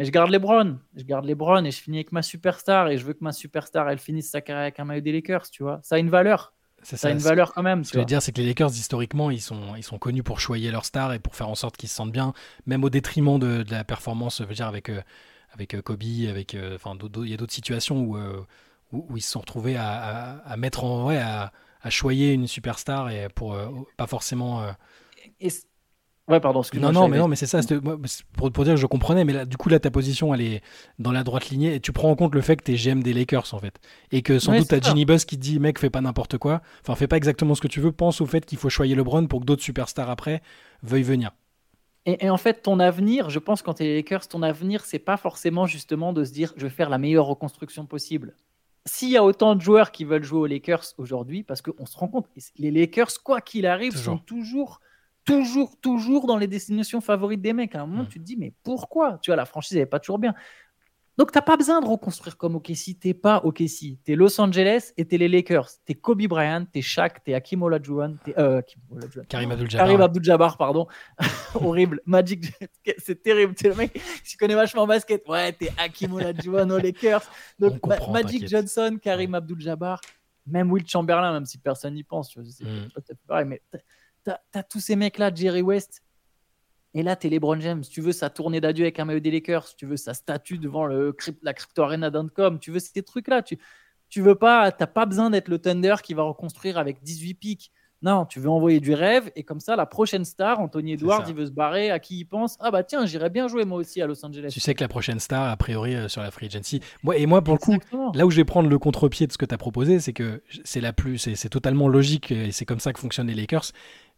[0.00, 0.78] Mais je garde les Browns.
[0.96, 2.88] Je garde les Browns et je finis avec ma superstar.
[2.88, 5.50] Et je veux que ma superstar, elle finisse sa carrière avec un maillot des Lakers,
[5.50, 5.78] tu vois.
[5.82, 6.54] Ça a une valeur.
[6.82, 7.84] Ça, a une valeur quand même.
[7.84, 10.22] Ce que je veux dire, c'est que les Lakers, historiquement, ils sont, ils sont connus
[10.22, 12.32] pour choyer leur star et pour faire en sorte qu'ils se sentent bien,
[12.64, 15.02] même au détriment de, la performance, je veux dire, avec, euh,
[15.52, 18.16] avec euh, Kobe, avec, euh, enfin, il y a d'autres situations où,
[18.92, 23.10] où, ils se sont retrouvés à, à, mettre en, ouais, à, à choyer une superstar
[23.10, 23.54] et pour
[23.98, 24.64] pas forcément.
[25.40, 25.50] Et
[26.30, 27.58] Ouais, pardon, Non, non, mais non, mais c'est ça.
[28.36, 30.62] Pour, pour, dire que je comprenais, mais là, du coup, là, ta position, elle est
[31.00, 33.02] dans la droite lignée et tu prends en compte le fait que tu es GM
[33.02, 33.80] des Lakers, en fait.
[34.12, 36.62] Et que sans doute, t'as Ginny Buzz qui dit, mec, fais pas n'importe quoi.
[36.82, 37.90] Enfin, fais pas exactement ce que tu veux.
[37.90, 40.40] Pense au fait qu'il faut choyer LeBron pour que d'autres superstars après
[40.84, 41.32] veuillent venir.
[42.06, 45.00] Et, en fait, ton avenir, je pense, quand tu es les Lakers, ton avenir, c'est
[45.00, 48.34] pas forcément justement de se dire, je vais faire la meilleure reconstruction possible.
[48.86, 51.98] S'il y a autant de joueurs qui veulent jouer aux Lakers aujourd'hui, parce qu'on se
[51.98, 54.80] rend compte, les Lakers, quoi qu'il arrive, sont toujours
[55.30, 57.74] toujours, toujours dans les destinations favorites des mecs.
[57.74, 58.08] À un moment, hmm.
[58.08, 59.18] tu te dis, mais pourquoi?
[59.22, 60.34] Tu vois, la franchise, elle n'est pas toujours bien.
[61.18, 62.98] Donc, tu n'as pas besoin de reconstruire comme OKC.
[62.98, 63.98] Tu n'es pas OKC.
[64.04, 65.68] Tu es Los Angeles et tu es les Lakers.
[65.84, 68.16] Tu es Kobe Bryant, tu es Shaq, tu es Hakim Olajuwon.
[68.38, 68.62] Euh,
[69.28, 69.86] Karim Abdul-Jabbar.
[69.86, 70.86] Karim Abdul-Jabbar, pardon.
[71.54, 72.00] Horrible.
[72.06, 72.46] Magic,
[72.98, 73.54] c'est terrible.
[73.54, 75.28] Tu le mec qui connaît vachement basket.
[75.28, 77.22] Ouais, tu es Hakim Olajuwon aux Lakers.
[77.58, 77.74] Donc,
[78.10, 80.00] Magic Johnson, Karim Abdul-Jabbar.
[80.46, 82.30] Même Will Chamberlain, même si personne n'y pense.
[82.30, 83.16] Tu vois, c'est hmm.
[83.26, 83.60] pareil, mais
[84.52, 86.02] T'as as tous ces mecs-là, Jerry West.
[86.94, 87.82] Et là, t'es LeBron James.
[87.82, 89.76] Tu veux sa tournée d'adieu avec un maillot des Lakers.
[89.76, 92.58] Tu veux sa statue devant le, la Crypto Arena d'Ancom.
[92.58, 93.42] Tu veux ces trucs-là.
[93.42, 93.58] Tu,
[94.08, 97.72] tu veux pas, t'as pas besoin d'être le Thunder qui va reconstruire avec 18 pics.
[98.02, 101.34] Non, tu veux envoyer du rêve et comme ça, la prochaine star, Anthony Edwards, il
[101.34, 101.90] veut se barrer.
[101.90, 102.56] À qui il pense?
[102.58, 104.48] Ah bah tiens, j'irais bien jouer moi aussi à Los Angeles.
[104.50, 106.80] Tu sais que la prochaine star, a priori, euh, sur la free agency.
[107.02, 107.76] Moi, et moi, pour le coup,
[108.14, 110.42] là où je vais prendre le contre-pied de ce que tu as proposé, c'est que
[110.64, 113.72] c'est la plus, c'est totalement logique et c'est comme ça que fonctionnent les Lakers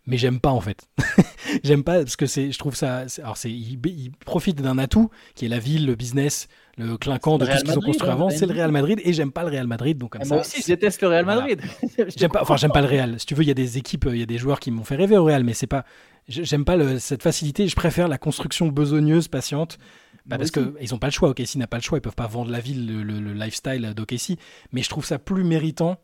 [0.07, 0.89] mais j'aime pas en fait.
[1.65, 3.05] j'aime pas parce que c'est, je trouve ça.
[3.19, 3.79] Alors c'est, ils,
[4.25, 7.79] profitent d'un atout qui est la ville, le business, le clinquant de tout ce qu'ils
[7.79, 8.31] ont construit hein, avant.
[8.31, 10.35] C'est le Real Madrid et j'aime pas le Real Madrid donc comme ça.
[10.35, 11.61] Moi aussi, je déteste le Real Madrid.
[12.17, 13.21] j'aime pas, enfin j'aime pas le Real.
[13.21, 14.85] Si tu veux, il y a des équipes, il y a des joueurs qui m'ont
[14.85, 15.85] fait rêver au Real, mais c'est pas.
[16.29, 17.67] J'aime pas le, cette facilité.
[17.69, 19.79] Je préfère la construction besogneuse, patiente.
[20.25, 21.31] Bah parce qu'ils n'ont pas le choix.
[21.31, 21.99] OKC n'a pas le choix.
[21.99, 24.39] Ils peuvent pas vendre la ville, le, lifestyle d'OKC.
[24.73, 25.99] Mais je trouve ça plus méritant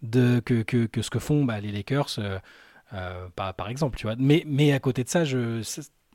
[0.00, 2.16] de, que, que, que ce que font bah, les Lakers.
[2.18, 2.38] Euh,
[2.92, 4.16] euh, par, par, exemple, tu vois.
[4.18, 5.62] Mais, mais à côté de ça, je,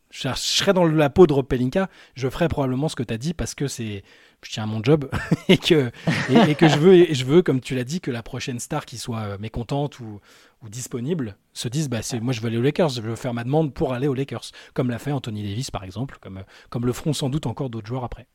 [0.09, 3.17] je, serais dans la peau de Rob Pelinka, je ferais probablement ce que tu as
[3.17, 4.03] dit parce que c'est
[4.43, 5.09] je tiens à mon job
[5.49, 5.91] et que,
[6.29, 8.97] et, que je, veux, je veux, comme tu l'as dit, que la prochaine star qui
[8.97, 10.19] soit euh, mécontente ou,
[10.61, 13.33] ou disponible se dise bah, c'est, moi je veux aller aux Lakers, je veux faire
[13.33, 16.85] ma demande pour aller aux Lakers, comme l'a fait Anthony Davis par exemple, comme, comme
[16.85, 18.27] le feront sans doute encore d'autres joueurs après.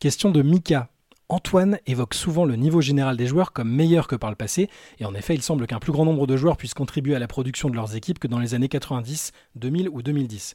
[0.00, 0.88] Question de Mika.
[1.28, 5.04] Antoine évoque souvent le niveau général des joueurs comme meilleur que par le passé, et
[5.04, 7.68] en effet il semble qu'un plus grand nombre de joueurs puissent contribuer à la production
[7.68, 10.54] de leurs équipes que dans les années 90, 2000 ou 2010.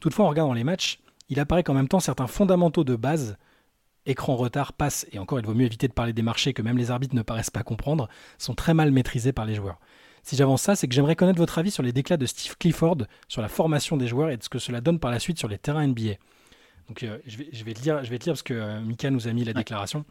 [0.00, 3.36] Toutefois en regardant les matchs, il apparaît qu'en même temps certains fondamentaux de base,
[4.06, 6.78] écran retard, passe, et encore il vaut mieux éviter de parler des marchés que même
[6.78, 9.78] les arbitres ne paraissent pas comprendre, sont très mal maîtrisés par les joueurs.
[10.24, 12.98] Si j'avance ça, c'est que j'aimerais connaître votre avis sur les déclats de Steve Clifford,
[13.28, 15.48] sur la formation des joueurs et de ce que cela donne par la suite sur
[15.48, 16.14] les terrains NBA.
[16.88, 18.80] Donc euh, je, vais, je, vais te lire, je vais te lire parce que euh,
[18.80, 20.04] Mika nous a mis la déclaration.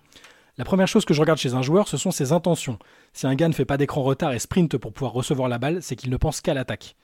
[0.57, 2.79] La première chose que je regarde chez un joueur, ce sont ses intentions.
[3.13, 5.83] Si un gars ne fait pas d'écran retard et sprint pour pouvoir recevoir la balle,
[5.83, 6.95] c'est qu'il ne pense qu'à l'attaque.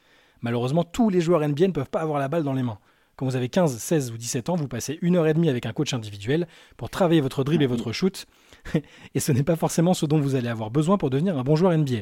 [0.42, 2.80] Malheureusement, tous les joueurs NBA ne peuvent pas avoir la balle dans les mains.
[3.16, 5.68] Quand vous avez 15, 16 ou 17 ans, vous passez une heure et demie avec
[5.68, 8.26] un coach individuel pour travailler votre dribble et votre shoot.
[9.14, 11.56] et ce n'est pas forcément ce dont vous allez avoir besoin pour devenir un bon
[11.56, 12.02] joueur NBA.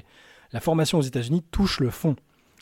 [0.53, 2.15] La formation aux États-Unis touche le fond.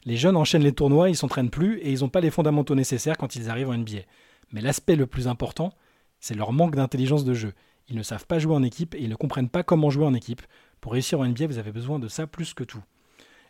[0.06, 3.18] Les jeunes enchaînent les tournois, ils s'entraînent plus et ils n'ont pas les fondamentaux nécessaires
[3.18, 4.00] quand ils arrivent en NBA.
[4.52, 5.74] Mais l'aspect le plus important,
[6.20, 7.54] c'est leur manque d'intelligence de jeu.
[7.88, 10.14] Ils ne savent pas jouer en équipe et ils ne comprennent pas comment jouer en
[10.14, 10.42] équipe.
[10.82, 12.84] Pour réussir en NBA, vous avez besoin de ça plus que tout.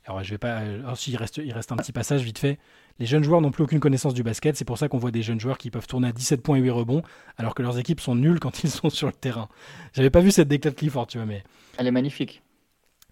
[0.05, 0.57] Alors, je vais pas.
[0.57, 2.57] Alors, il, reste, il reste un petit passage vite fait.
[2.99, 4.55] Les jeunes joueurs n'ont plus aucune connaissance du basket.
[4.55, 6.61] C'est pour ça qu'on voit des jeunes joueurs qui peuvent tourner à 17 points et
[6.61, 7.03] 8 rebonds,
[7.37, 9.49] alors que leurs équipes sont nulles quand ils sont sur le terrain.
[9.93, 11.43] J'avais pas vu cette déclat de Clifford, tu vois, mais.
[11.77, 12.41] Elle est magnifique.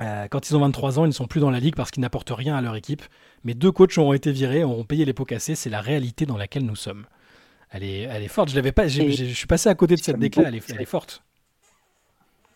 [0.02, 2.02] Euh, quand ils ont 23 ans, ils ne sont plus dans la ligue parce qu'ils
[2.02, 3.04] n'apportent rien à leur équipe.
[3.44, 5.56] Mais deux coachs ont été virés, auront payé les pots cassés.
[5.56, 7.06] C'est la réalité dans laquelle nous sommes.
[7.70, 8.50] Elle est, elle est forte.
[8.50, 8.88] Je l'avais pas.
[8.88, 10.58] Je suis passé à côté de cette déclaration.
[10.58, 11.24] Elle est, elle est forte.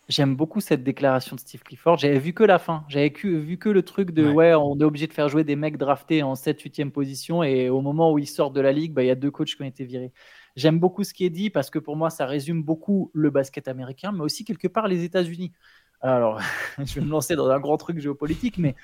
[0.08, 1.96] J'aime beaucoup cette déclaration de Steve Clifford.
[1.96, 2.84] J'avais vu que la fin.
[2.88, 4.52] J'avais vu que le truc de ouais.
[4.54, 8.12] on est obligé de faire jouer des mecs draftés en 7-8e position et au moment
[8.12, 9.84] où ils sortent de la ligue, bah, il y a deux coachs qui ont été
[9.84, 10.12] virés.
[10.56, 13.68] J'aime beaucoup ce qui est dit parce que pour moi, ça résume beaucoup le basket
[13.68, 15.52] américain, mais aussi quelque part les États-Unis.
[16.00, 16.40] Alors,
[16.78, 18.74] je vais me lancer dans un grand truc géopolitique, mais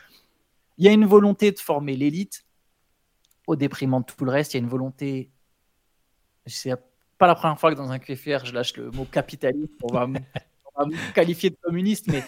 [0.79, 2.47] il y a une volonté de former l'élite
[3.47, 4.55] au déprimant de tout le reste.
[4.55, 5.31] Il y a une volonté
[6.49, 6.75] c'est
[7.19, 9.73] pas la première fois que dans un QFR, je lâche le mot capitaliste.
[9.83, 10.19] On va, me,
[11.13, 12.23] qualifier de communiste, mais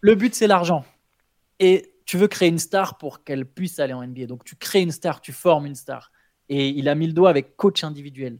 [0.00, 0.84] le but, c'est l'argent.
[1.58, 4.26] Et tu veux créer une star pour qu'elle puisse aller en NBA.
[4.26, 6.10] Donc, tu crées une star, tu formes une star.
[6.48, 8.38] Et il a mis le doigt avec coach individuel.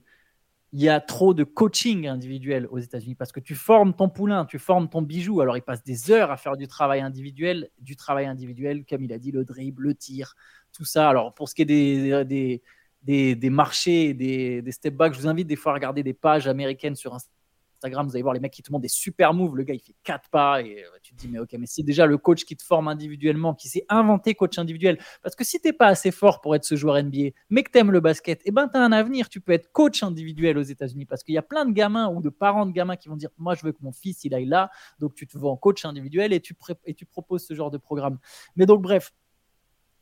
[0.72, 4.44] Il y a trop de coaching individuel aux États-Unis parce que tu formes ton poulain,
[4.44, 5.40] tu formes ton bijou.
[5.40, 9.12] Alors, il passe des heures à faire du travail individuel, du travail individuel, comme il
[9.12, 10.37] a dit, le dribble, le tir,
[10.72, 11.09] tout ça.
[11.09, 12.62] Alors, pour ce qui est des, des
[13.02, 15.14] des, des marchés, des, des step back.
[15.14, 18.06] Je vous invite des fois à regarder des pages américaines sur Instagram.
[18.06, 19.56] Vous allez voir les mecs qui te montrent des super moves.
[19.56, 21.82] Le gars, il fait quatre pas et euh, tu te dis, mais ok, mais c'est
[21.82, 24.98] déjà le coach qui te forme individuellement, qui s'est inventé coach individuel.
[25.22, 27.90] Parce que si t'es pas assez fort pour être ce joueur NBA, mais que t'aimes
[27.90, 29.30] le basket, eh ben, t'as un avenir.
[29.30, 32.20] Tu peux être coach individuel aux États-Unis parce qu'il y a plein de gamins ou
[32.20, 34.44] de parents de gamins qui vont dire, moi, je veux que mon fils, il aille
[34.44, 34.70] là.
[34.98, 38.18] Donc, tu te en coach individuel et tu, et tu proposes ce genre de programme.
[38.56, 39.14] Mais donc, bref,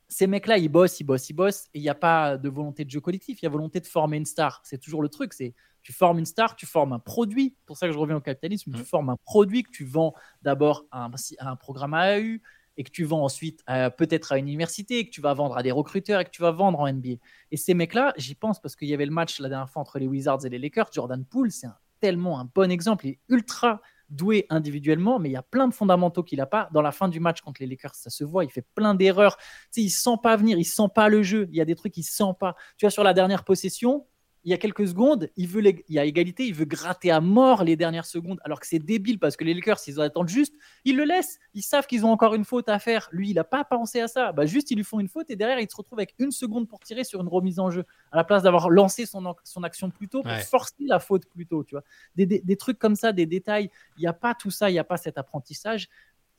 [0.08, 2.84] ces mecs-là, ils bossent, ils bossent, ils bossent, et il n'y a pas de volonté
[2.84, 4.60] de jeu collectif, il y a volonté de former une star.
[4.64, 7.56] C'est toujours le truc, c'est tu formes une star, tu formes un produit.
[7.66, 8.72] pour ça que je reviens au capitalisme.
[8.72, 12.40] Tu formes un produit que tu vends d'abord à un, un, programme AAU
[12.76, 13.64] et que tu vends ensuite
[13.96, 16.50] peut-être à une université, que tu vas vendre à des recruteurs et que tu vas
[16.50, 17.16] vendre en NBA.
[17.50, 19.98] Et ces mecs-là, j'y pense parce qu'il y avait le match la dernière fois entre
[19.98, 20.90] les Wizards et les Lakers.
[20.92, 21.68] Jordan Poole, c'est
[22.00, 23.06] tellement un bon exemple.
[23.06, 26.68] Il est ultra doué individuellement, mais il y a plein de fondamentaux qu'il n'a pas.
[26.72, 29.36] Dans la fin du match contre les Lakers, ça se voit, il fait plein d'erreurs.
[29.36, 31.48] Tu sais, il sent pas venir, il sent pas le jeu.
[31.50, 32.54] Il y a des trucs qu'il sent pas.
[32.76, 34.06] Tu vois, sur la dernière possession,
[34.48, 37.20] il y a quelques secondes, il veut il y a égalité, il veut gratter à
[37.20, 40.54] mort les dernières secondes, alors que c'est débile parce que les Lakers, ils attendent juste,
[40.86, 43.10] ils le laissent, ils savent qu'ils ont encore une faute à faire.
[43.12, 44.32] Lui, il n'a pas pensé à ça.
[44.32, 46.66] Bah, juste, ils lui font une faute et derrière, il se retrouve avec une seconde
[46.66, 49.90] pour tirer sur une remise en jeu, à la place d'avoir lancé son, son action
[49.90, 51.62] plus tôt pour forcer la faute plus tôt.
[51.62, 51.84] Tu vois.
[52.16, 54.78] Des, des, trucs comme ça, des détails, il n'y a pas tout ça, il n'y
[54.78, 55.90] a pas cet apprentissage.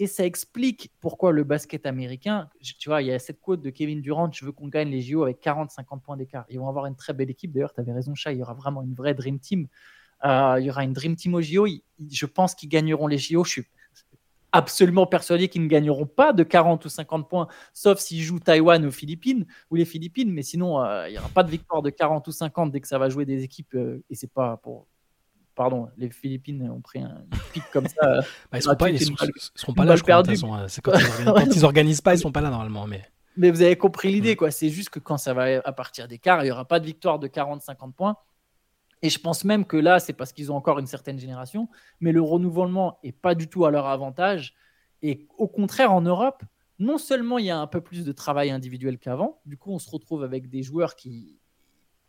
[0.01, 3.69] Et ça explique pourquoi le basket américain, tu vois, il y a cette quote de
[3.69, 6.45] Kevin Durant, je veux qu'on gagne les JO avec 40-50 points d'écart.
[6.49, 7.51] Ils vont avoir une très belle équipe.
[7.51, 9.67] D'ailleurs, tu avais raison, Chat, il y aura vraiment une vraie Dream Team.
[10.23, 11.67] Euh, il y aura une Dream Team aux JO.
[12.09, 13.43] Je pense qu'ils gagneront les JO.
[13.43, 13.65] Je suis
[14.53, 18.83] absolument persuadé qu'ils ne gagneront pas de 40 ou 50 points, sauf s'ils jouent Taïwan
[18.85, 20.31] ou Philippines ou les Philippines.
[20.31, 22.87] Mais sinon, euh, il n'y aura pas de victoire de 40 ou 50 dès que
[22.87, 23.75] ça va jouer des équipes.
[23.75, 24.87] Euh, et c'est pas pour.
[25.59, 28.21] Pardon, les Philippines ont pris un pic comme ça.
[28.49, 30.67] bah, ils ne seront, pas, seront pas là, je crois, hein.
[30.81, 32.87] quand, ils organisent, pas, ils ne sont pas là normalement.
[32.87, 33.01] Mais,
[33.35, 34.51] mais vous avez compris l'idée, quoi.
[34.51, 36.85] C'est juste que quand ça va à partir des quarts, il n'y aura pas de
[36.85, 38.15] victoire de 40-50 points.
[39.01, 41.67] Et je pense même que là, c'est parce qu'ils ont encore une certaine génération,
[41.99, 44.55] mais le renouvellement n'est pas du tout à leur avantage.
[45.01, 46.41] Et au contraire, en Europe,
[46.79, 49.79] non seulement il y a un peu plus de travail individuel qu'avant, du coup, on
[49.79, 51.37] se retrouve avec des joueurs qui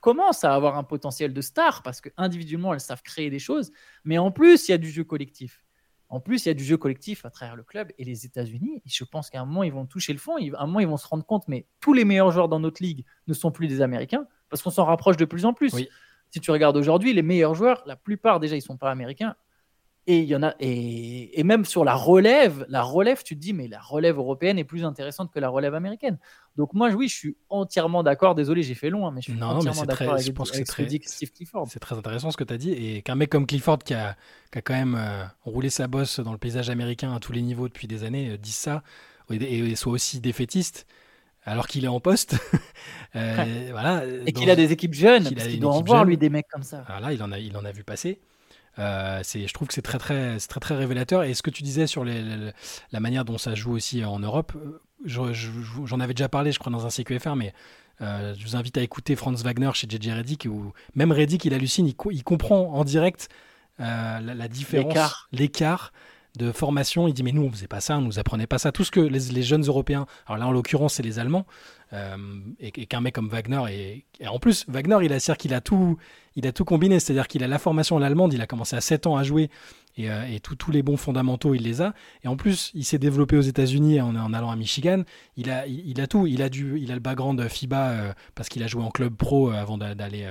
[0.00, 3.70] commencent à avoir un potentiel de star parce qu'individuellement, elles savent créer des choses,
[4.04, 5.64] mais en plus, il y a du jeu collectif.
[6.08, 8.82] En plus, il y a du jeu collectif à travers le club et les États-Unis.
[8.84, 10.36] Je pense qu'à un moment, ils vont toucher le fond.
[10.36, 12.82] À un moment, ils vont se rendre compte, mais tous les meilleurs joueurs dans notre
[12.82, 15.72] ligue ne sont plus des Américains parce qu'on s'en rapproche de plus en plus.
[15.72, 15.88] Oui
[16.30, 19.34] si tu regardes aujourd'hui, les meilleurs joueurs, la plupart déjà, ils sont pas américains.
[20.06, 23.52] Et il y en a, et, même sur la relève, la relève, tu te dis,
[23.52, 26.18] mais la relève européenne est plus intéressante que la relève américaine.
[26.56, 28.34] Donc moi, oui, je suis entièrement d'accord.
[28.34, 30.64] Désolé, j'ai fait long, hein, mais je suis entièrement d'accord avec, je pense que c'est
[30.64, 31.68] très, Clifford.
[31.68, 34.16] C'est très intéressant ce que tu as dit, et qu'un mec comme Clifford qui a,
[34.52, 37.86] quand même euh, roulé sa bosse dans le paysage américain à tous les niveaux depuis
[37.86, 38.82] des années, euh, dise ça,
[39.30, 40.86] et, soit aussi défaitiste
[41.44, 42.36] alors qu'il est en poste.
[43.16, 46.30] Euh, voilà, et qu'il a des équipes jeunes, parce qu'il doit en voir lui des
[46.30, 46.84] mecs comme ça.
[46.86, 48.20] Voilà, il en a, il en a vu passer.
[48.78, 51.22] Euh, c'est, je trouve que c'est très très, très très révélateur.
[51.24, 52.22] Et ce que tu disais sur les,
[52.92, 56.72] la manière dont ça joue aussi en Europe, euh, j'en avais déjà parlé, je crois,
[56.72, 57.52] dans un CQFR, mais
[58.00, 61.86] je vous invite à écouter Franz Wagner chez JJ Reddick, où même Reddick, il hallucine,
[61.86, 63.28] il, il comprend en direct
[63.78, 65.92] la, la, différence, l'écart
[66.36, 67.08] de formation.
[67.08, 68.72] Il dit mais nous on faisait pas ça, on nous apprenait pas ça.
[68.72, 71.46] Tout ce que les, jeunes Européens, alors là en l'occurrence c'est les Allemands,
[71.92, 72.16] euh,
[72.60, 75.96] et, qu'un mec comme Wagner et, en plus Wagner il a qu'il a tout,
[76.36, 78.80] il a tout combiné, c'est-à-dire qu'il a la formation en allemande, il a commencé à
[78.80, 79.50] 7 ans à jouer
[79.96, 81.94] et, euh, tous les bons fondamentaux il les a.
[82.22, 85.02] Et en plus il s'est développé aux États-Unis en, en, allant à Michigan.
[85.36, 88.48] Il a, il, a tout, il a du, il a le background FIBA euh, parce
[88.48, 90.26] qu'il a joué en club pro avant d'aller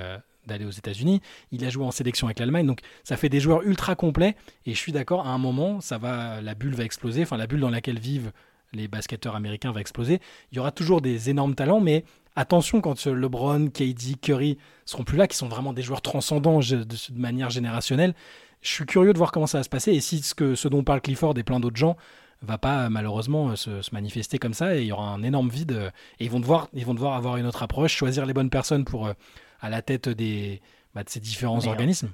[0.50, 1.20] d'aller aux États-Unis.
[1.52, 4.36] Il a joué en sélection avec l'Allemagne, donc ça fait des joueurs ultra complets.
[4.66, 7.22] Et je suis d'accord, à un moment, ça va, la bulle va exploser.
[7.22, 8.32] Enfin, la bulle dans laquelle vivent
[8.72, 10.20] les basketteurs américains va exploser.
[10.52, 12.04] Il y aura toujours des énormes talents, mais
[12.36, 16.86] attention quand LeBron, KD, Curry seront plus là, qui sont vraiment des joueurs transcendants de,
[17.14, 18.14] manière générationnelle.
[18.62, 20.68] Je suis curieux de voir comment ça va se passer et si ce, que, ce
[20.68, 21.96] dont parle Clifford et plein d'autres gens
[22.42, 25.92] va pas malheureusement se, se, manifester comme ça et il y aura un énorme vide
[26.18, 28.84] et ils vont devoir ils vont devoir avoir une autre approche, choisir les bonnes personnes
[28.84, 29.12] pour euh,
[29.60, 30.60] à la tête des,
[30.94, 32.10] bah, de ces différents organismes.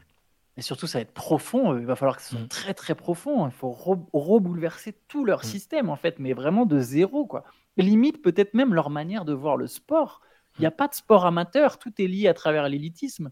[0.57, 1.73] Et surtout, ça va être profond.
[1.73, 2.49] Euh, il va falloir que ce soit mm.
[2.49, 3.47] très très profond.
[3.47, 5.45] Il faut rebouleverser tout leur mm.
[5.45, 7.45] système en fait, mais vraiment de zéro quoi.
[7.77, 10.23] Limite peut-être même leur manière de voir le sport.
[10.59, 10.77] Il n'y a mm.
[10.77, 13.31] pas de sport amateur, tout est lié à travers l'élitisme.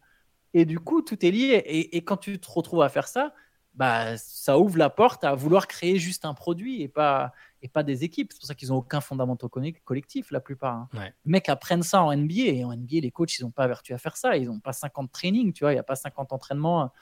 [0.52, 1.62] Et du coup, tout est lié.
[1.66, 3.34] Et, et, quand tu te retrouves à faire ça,
[3.74, 7.32] bah, ça ouvre la porte à vouloir créer juste un produit et pas,
[7.64, 8.30] et pas des équipes.
[8.30, 9.48] C'est pour ça qu'ils n'ont aucun fondamental
[9.84, 10.76] collectif, la plupart.
[10.76, 10.88] Hein.
[10.92, 13.94] Les mecs apprennent ça en NBA et en NBA, les coachs, ils n'ont pas vertu
[13.94, 14.36] à faire ça.
[14.36, 16.92] Ils n'ont pas 50 trainings, tu vois, il n'y a pas 50 entraînements.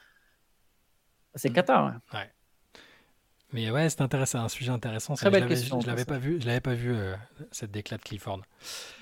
[1.34, 1.54] C'est mm.
[1.54, 2.00] cata.
[2.14, 2.30] Ouais.
[3.52, 5.14] Mais ouais, c'est intéressant, un sujet intéressant.
[5.14, 5.80] Très belle question.
[5.80, 7.14] Je, l'avais pas vu, je l'avais pas vu euh,
[7.50, 8.40] cette déclat de Clifford.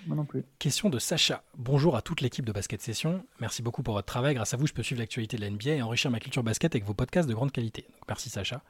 [0.07, 0.45] Moi non plus.
[0.59, 1.45] Question de Sacha.
[1.59, 3.25] Bonjour à toute l'équipe de Basket Session.
[3.39, 4.35] Merci beaucoup pour votre travail.
[4.35, 6.75] Grâce à vous, je peux suivre l'actualité de la NBA et enrichir ma culture basket
[6.75, 7.87] avec vos podcasts de grande qualité.
[8.09, 8.63] merci Sacha.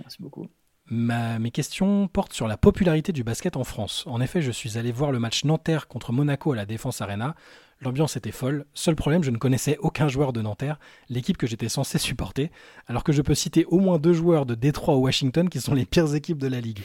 [0.00, 0.48] Merci beaucoup.
[0.90, 4.04] Ma, mes questions portent sur la popularité du basket en France.
[4.08, 7.36] En effet, je suis allé voir le match Nanterre contre Monaco à la Défense Arena.
[7.80, 8.66] L'ambiance était folle.
[8.74, 12.50] Seul problème, je ne connaissais aucun joueur de Nanterre, l'équipe que j'étais censé supporter,
[12.88, 15.74] alors que je peux citer au moins deux joueurs de Détroit ou Washington qui sont
[15.74, 16.82] les pires équipes de la ligue.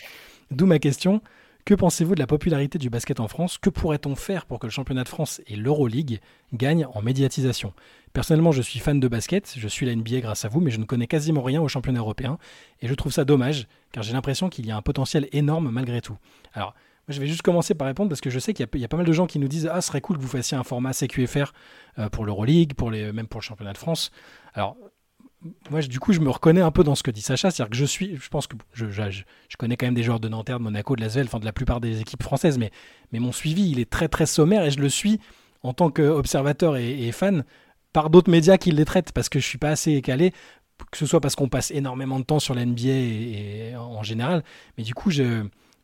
[0.51, 1.21] D'où ma question.
[1.65, 3.57] Que pensez-vous de la popularité du basket en France?
[3.57, 6.19] Que pourrait-on faire pour que le championnat de France et l'Euroleague
[6.53, 7.73] gagnent en médiatisation?
[8.13, 10.77] Personnellement, je suis fan de basket, je suis la NBA grâce à vous, mais je
[10.77, 12.37] ne connais quasiment rien au championnat européen,
[12.81, 16.01] et je trouve ça dommage, car j'ai l'impression qu'il y a un potentiel énorme malgré
[16.01, 16.19] tout.
[16.53, 16.75] Alors,
[17.07, 19.05] je vais juste commencer par répondre parce que je sais qu'il y, a pas mal
[19.07, 21.51] de gens qui nous disent Ah, ce serait cool que vous fassiez un format CQFR
[21.97, 22.73] euh, pour l'Euroleague,
[23.11, 24.11] même pour le championnat de France.
[24.53, 24.77] Alors,
[25.69, 27.51] moi, du coup, je me reconnais un peu dans ce que dit Sacha.
[27.51, 29.23] C'est-à-dire que je suis, je pense que je, je,
[29.57, 31.81] connais quand même des joueurs de Nanterre, de Monaco, de Lasvel, enfin de la plupart
[31.81, 32.71] des équipes françaises, mais,
[33.11, 35.19] mais mon suivi, il est très très sommaire et je le suis
[35.61, 37.43] en tant qu'observateur et, fan
[37.93, 40.33] par d'autres médias qui les traitent parce que je suis pas assez calé
[40.91, 44.43] que ce soit parce qu'on passe énormément de temps sur l'NBA et, et, en général,
[44.77, 45.09] mais du coup,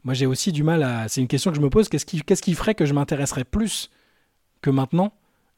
[0.04, 1.08] moi, j'ai aussi du mal à.
[1.08, 1.88] C'est une question que je me pose.
[1.90, 3.90] Qu'est-ce qui, qu'est-ce qui ferait que je m'intéresserais plus
[4.62, 5.14] que maintenant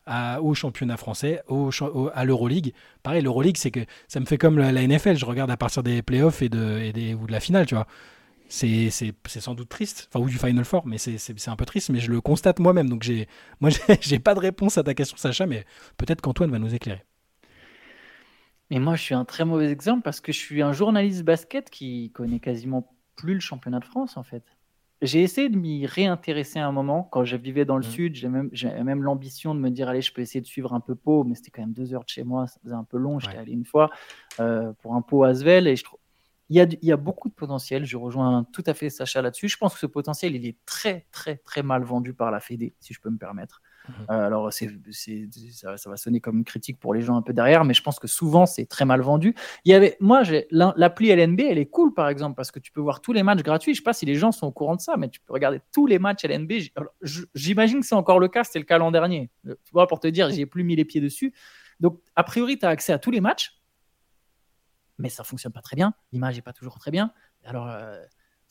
[0.07, 1.69] au championnat français, au,
[2.13, 2.73] à l'Euroleague
[3.03, 5.15] Pareil, l'Euroleague, c'est que ça me fait comme la, NFL.
[5.15, 7.87] Je regarde à partir des playoffs et de, et ou de la finale, tu vois.
[8.49, 8.89] c'est
[9.25, 12.11] sans doute triste, enfin, ou du Final Four, mais c'est un peu triste, mais je
[12.11, 12.89] le constate moi-même.
[12.89, 13.09] Donc,
[13.59, 13.69] moi,
[14.01, 15.65] j'ai pas de réponse à ta question, Sacha, mais
[15.97, 17.03] peut-être qu'Antoine va nous éclairer.
[18.69, 21.69] Mais moi, je suis un très mauvais exemple parce que je suis un journaliste basket
[21.69, 24.43] qui connaît quasiment plus le championnat de France, en fait.
[25.03, 27.03] J'ai essayé de m'y réintéresser un moment.
[27.03, 27.91] Quand je vivais dans le mmh.
[27.91, 28.49] sud, j'ai même,
[28.83, 31.35] même l'ambition de me dire allez, je peux essayer de suivre un peu Pau, mais
[31.35, 33.19] c'était quand même deux heures de chez moi, ça faisait un peu long.
[33.19, 33.89] J'étais allé une fois
[34.39, 35.99] euh, pour un Pau Asvel et je trouve.
[36.49, 37.83] Il y, a, il y a beaucoup de potentiel.
[37.85, 39.49] Je rejoins tout à fait Sacha là-dessus.
[39.49, 42.73] Je pense que ce potentiel, il est très, très, très mal vendu par la Fédé,
[42.79, 43.61] si je peux me permettre.
[43.87, 43.95] Mhm.
[44.09, 47.73] Euh, alors, ça, va sonner comme une critique pour les gens un peu derrière, mais
[47.73, 49.35] je pense que souvent, c'est très mal vendu.
[49.65, 52.81] Il y avait, moi, l'appli LNB, elle est cool, par exemple, parce que tu peux
[52.81, 53.73] voir tous les matchs gratuits.
[53.73, 55.33] Je ne sais pas si les gens sont au courant de ça, mais tu peux
[55.33, 56.53] regarder tous les matchs LNB.
[57.35, 59.29] j'imagine que c'est encore le cas, c'était le cas l'an dernier.
[59.47, 61.33] Euh, tu pour te dire, j'ai plus mis les pieds dessus.
[61.79, 63.59] Donc, a priori, tu as accès à tous les matchs,
[64.97, 65.93] mais ça fonctionne pas très bien.
[66.11, 67.11] L'image n'est pas toujours très bien.
[67.43, 68.01] Alors, euh,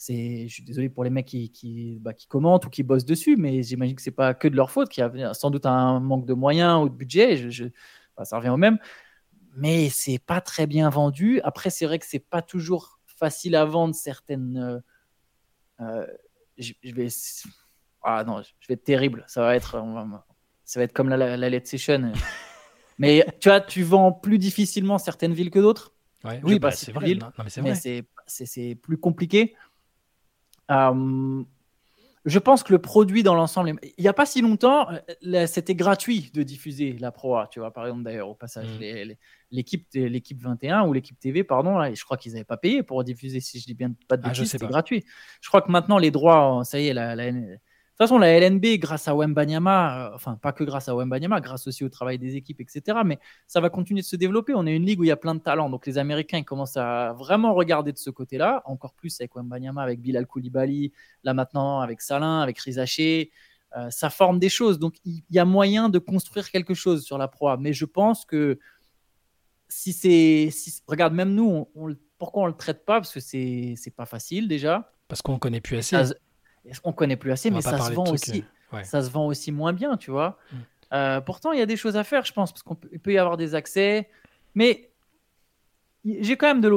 [0.09, 3.37] je suis désolé pour les mecs qui, qui, bah, qui commentent ou qui bossent dessus,
[3.37, 6.01] mais j'imagine que c'est pas que de leur faute, qu'il y a sans doute un
[6.01, 7.51] manque de moyens ou de budget.
[7.51, 7.67] Je,
[8.25, 8.79] ça revient au même.
[9.57, 11.41] Mais c'est pas très bien vendu.
[11.45, 14.57] Après, c'est vrai que c'est pas toujours facile à vendre certaines.
[14.57, 14.81] Euh,
[15.81, 16.07] euh,
[16.59, 17.09] je, vais.
[18.03, 19.25] Ah non, je vais être terrible.
[19.29, 19.83] Ça va être,
[20.65, 22.13] ça va être comme la, la, Let's Session.
[22.99, 25.93] mais tu vois, tu vends plus difficilement certaines villes que d'autres.
[26.43, 27.19] oui, bah, c'est vrai.
[27.63, 27.75] mais
[28.27, 29.55] c'est plus compliqué.
[30.73, 31.45] Euh,
[32.25, 34.87] je pense que le produit dans l'ensemble, il n'y a pas si longtemps,
[35.27, 38.69] euh, c'était gratuit de diffuser la Pro A, tu vois, par exemple d'ailleurs au passage,
[38.79, 39.15] mmh.
[39.51, 43.03] l'équipe l'équipe 21 ou l'équipe TV, pardon, là, je crois qu'ils n'avaient pas payé pour
[43.03, 45.05] diffuser, si je dis bien pas de ah, bêtises, c'était gratuit.
[45.41, 47.33] Je crois que maintenant les droits, ça y est, la, la,
[47.93, 51.67] toute façon, la LNB, grâce à Wembanyama, euh, enfin, pas que grâce à Wembanyama, grâce
[51.67, 54.55] aussi au travail des équipes, etc., mais ça va continuer de se développer.
[54.55, 55.69] On est une ligue où il y a plein de talents.
[55.69, 59.83] Donc, les Américains, ils commencent à vraiment regarder de ce côté-là, encore plus avec Wembanyama,
[59.83, 63.31] avec Bilal Koulibaly, là maintenant avec Salin, avec Rizaché.
[63.77, 64.79] Euh, ça forme des choses.
[64.79, 67.57] Donc, il y a moyen de construire quelque chose sur la proie.
[67.59, 68.59] Mais je pense que
[69.69, 70.51] si c'est.
[70.87, 71.69] regarde, même nous,
[72.19, 73.01] pourquoi on ne le traite pas?
[73.01, 74.93] Parce que c'est pas facile déjà.
[75.09, 75.97] Parce qu'on ne connaît plus assez
[76.85, 78.45] on connaît plus assez, mais ça se vend aussi.
[78.73, 80.39] Euh, ça se vend aussi moins bien, tu vois.
[80.51, 80.57] Mm.
[80.95, 83.19] Euh, pourtant, il y a des choses à faire, je pense, parce qu'il peut y
[83.19, 84.09] avoir des accès.
[84.55, 84.91] Mais
[86.05, 86.69] j'ai quand même de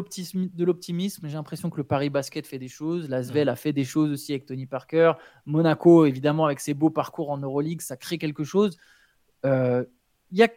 [0.63, 1.27] l'optimisme.
[1.27, 3.09] J'ai l'impression que le Paris Basket fait des choses.
[3.09, 3.49] L'Asvel mm.
[3.49, 5.13] a fait des choses aussi avec Tony Parker.
[5.45, 8.77] Monaco, évidemment, avec ses beaux parcours en Euroleague, ça crée quelque chose.
[9.45, 9.83] Euh,
[10.31, 10.49] il y a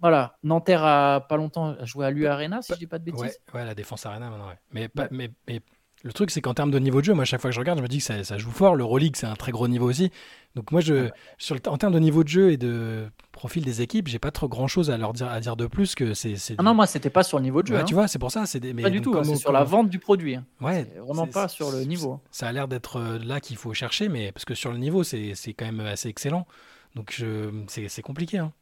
[0.00, 3.38] voilà, Nanterre a pas longtemps joué à l'U Arena, si je dis pas de bêtises.
[3.52, 4.48] Ouais, la Défense Arena maintenant.
[4.72, 5.60] Mais, mais, mais,
[6.02, 7.60] le truc, c'est qu'en termes de niveau de jeu, moi, à chaque fois que je
[7.60, 8.74] regarde, je me dis que ça, joue fort.
[8.74, 10.10] Le Euroleague, c'est un très gros niveau aussi.
[10.54, 13.82] Donc, moi, je, sur le, en termes de niveau de jeu et de profil des
[13.82, 16.34] équipes, j'ai pas trop grand chose à leur dire, à dire de plus que c'est.
[16.56, 17.74] Ah non, moi, c'était pas sur le niveau de jeu.
[17.84, 17.96] Tu hein.
[17.96, 18.46] vois, c'est pour ça.
[18.46, 19.14] C'est pas du tout.
[19.14, 20.36] Hein, c'est sur la vente du produit.
[20.36, 20.46] Hein.
[20.62, 20.86] Ouais.
[21.04, 22.20] Vraiment pas sur le niveau.
[22.30, 25.04] Ça a l'air d'être euh, là qu'il faut chercher, mais parce que sur le niveau,
[25.04, 26.46] c'est quand même assez excellent.
[26.94, 27.22] Donc,
[27.68, 28.38] c'est compliqué.
[28.38, 28.52] Hein.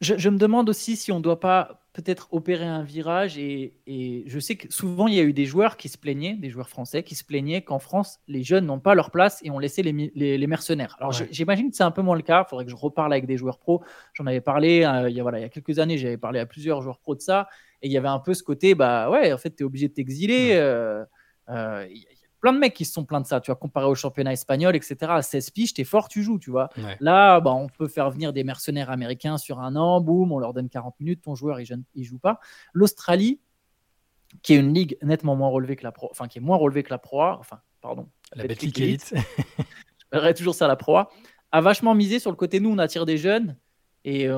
[0.00, 3.36] Je, me demande aussi si on ne doit pas peut-être opérer un virage.
[3.36, 3.74] Et,
[4.26, 6.68] je sais que souvent, il y a eu des joueurs qui se plaignaient, des joueurs
[6.68, 9.82] français qui se plaignaient qu'en France, les jeunes n'ont pas leur place et ont laissé
[9.82, 10.96] les, mercenaires.
[11.00, 12.44] Alors, j'imagine que c'est un peu moins le cas.
[12.46, 13.82] Il faudrait que je reparle avec des joueurs pros.
[14.14, 16.38] J'en avais parlé euh, il, y a, voilà, il y a quelques années, j'avais parlé
[16.38, 17.48] à plusieurs joueurs pros de ça.
[17.82, 19.88] Et il y avait un peu ce côté, bah ouais, en fait, tu es obligé
[19.88, 20.52] de t'exiler.
[20.52, 21.04] Euh,
[21.48, 21.86] euh,
[22.40, 24.76] plein de mecs qui se sont plaints de ça, tu vois, comparé au championnat espagnol,
[24.76, 24.96] etc.
[25.08, 26.68] À 16 piges, t'es fort, tu joues, tu vois.
[27.00, 30.54] Là, bah, on peut faire venir des mercenaires américains sur un an, boum, on leur
[30.54, 32.40] donne 40 minutes, ton joueur, il, il joue pas.
[32.72, 33.40] L'Australie,
[34.42, 36.82] qui est une ligue nettement moins relevée que la Pro, enfin, qui est moins relevée
[36.82, 38.08] que la Pro enfin, pardon.
[38.34, 39.14] La Betclic Elite.
[40.12, 40.98] Je toujours ça la Pro
[41.50, 43.56] a vachement misé sur le côté, nous, on attire des jeunes.
[44.04, 44.28] Et,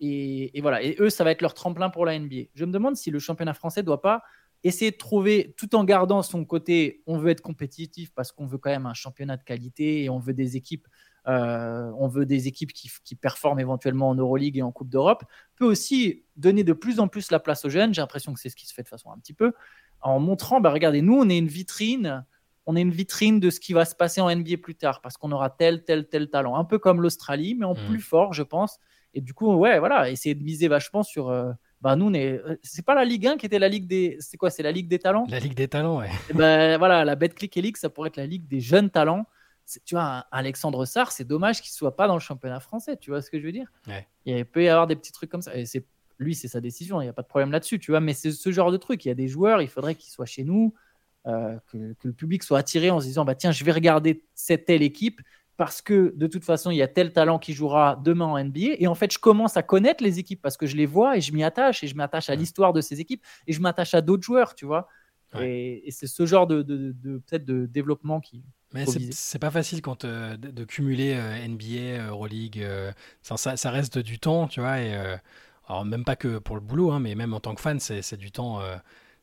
[0.00, 0.82] et, et, voilà.
[0.82, 2.44] Et eux, ça va être leur tremplin pour la NBA.
[2.54, 4.22] Je me demande si le championnat français doit pas
[4.64, 8.58] essayer de trouver, tout en gardant son côté, on veut être compétitif parce qu'on veut
[8.58, 10.86] quand même un championnat de qualité et on veut des équipes,
[11.28, 15.24] euh, on veut des équipes qui, performent éventuellement en Euroleague et en Coupe d'Europe,
[15.56, 17.92] peut aussi donner de plus en plus la place aux jeunes.
[17.92, 19.52] J'ai l'impression que c'est ce qui se fait de façon un petit peu,
[20.00, 22.24] en montrant, bah, regardez, nous, on est une vitrine.
[22.66, 25.16] On est une vitrine de ce qui va se passer en NBA plus tard parce
[25.16, 26.56] qu'on aura tel, tel, tel talent.
[26.56, 27.86] Un peu comme l'Australie, mais en mmh.
[27.88, 28.78] plus fort, je pense.
[29.14, 31.52] Et du coup, ouais, voilà, essayer de miser vachement sur, euh,
[31.82, 34.16] bah nous, euh, c'est pas la Ligue 1 qui était la Ligue des.
[34.20, 35.26] C'est quoi C'est la Ligue des talents?
[35.28, 36.10] La Ligue des talents, ouais.
[36.30, 39.26] Et ben voilà, la Betclic Elite, ça pourrait être la Ligue des jeunes talents.
[39.84, 42.96] Tu vois, Alexandre Sarr, c'est dommage qu'il soit pas dans le championnat français.
[42.96, 43.66] Tu vois ce que je veux dire?
[43.88, 44.06] Ouais.
[44.26, 45.56] Il peut y avoir des petits trucs comme ça.
[45.56, 45.84] Et c'est
[46.18, 47.00] lui, c'est sa décision.
[47.00, 48.00] Il n'y a pas de problème là-dessus, tu vois.
[48.00, 49.04] Mais c'est ce genre de truc.
[49.04, 50.74] Il y a des joueurs, il faudrait qu'ils soient chez nous,
[51.26, 54.24] euh, que, que, le public soit attiré en se disant, bah tiens, je vais regarder
[54.34, 55.20] cette telle équipe
[55.56, 58.76] parce que de toute façon, il y a tel talent qui jouera demain en NBA.
[58.78, 61.20] Et en fait, je commence à connaître les équipes parce que je les vois et
[61.20, 64.00] je m'y attache et je m'attache à l'histoire de ces équipes et je m'attache à
[64.00, 64.88] d'autres joueurs, tu vois.
[65.40, 68.42] Et, c'est ce genre de, peut-être de développement qui.
[68.74, 72.66] Mais c'est pas facile quand euh, de, cumuler euh, NBA, Euroleague.
[73.22, 74.80] Ça, ça, reste du temps, tu vois.
[74.80, 74.94] Et,
[75.68, 78.16] alors même pas que pour le boulot, hein, mais même en tant que fan, c'est
[78.16, 78.60] du temps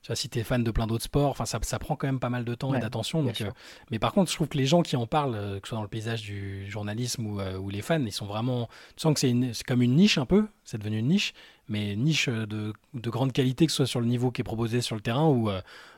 [0.02, 2.08] tu vois, si tu es fan de plein d'autres sports, enfin, ça, ça, prend quand
[2.08, 3.22] même pas mal de temps et d'attention.
[3.22, 3.52] Donc, euh,
[3.92, 5.78] mais par contre, je trouve que les gens qui en parlent, euh, que ce soit
[5.78, 8.70] dans le paysage du journalisme ou, euh, ou les fans, ils sont vraiment.
[8.96, 11.34] Tu sens que c'est comme une niche un peu, c'est devenu une niche,
[11.68, 14.44] mais une niche de, de, grande qualité, que ce soit sur le niveau qui est
[14.46, 15.50] proposé sur le terrain ou,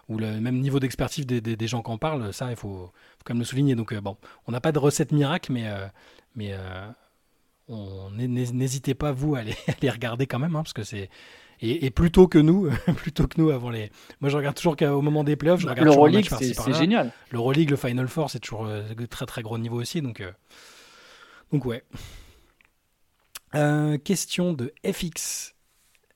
[0.09, 2.33] ou le même niveau d'expertise des, des, gens qui en parlent.
[2.33, 3.75] Ça, il faut, faut, quand même le souligner.
[3.75, 5.69] Donc, bon, on n'a pas de recette miracle, mais.
[6.35, 6.55] mais
[7.67, 11.11] n'hésitez pas vous à les, à les, regarder quand même, hein, parce que c'est
[11.61, 13.91] et, plutôt que nous, plutôt que nous avant les.
[14.19, 17.11] Moi, je regarde toujours qu'au moment des playoffs, je regarde L'Euroleague, c'est génial.
[17.31, 20.31] L'Euroleague, le Final Four, c'est toujours euh, très très gros niveau aussi, donc euh,
[21.51, 21.83] donc ouais.
[23.53, 25.53] Euh, question de FX.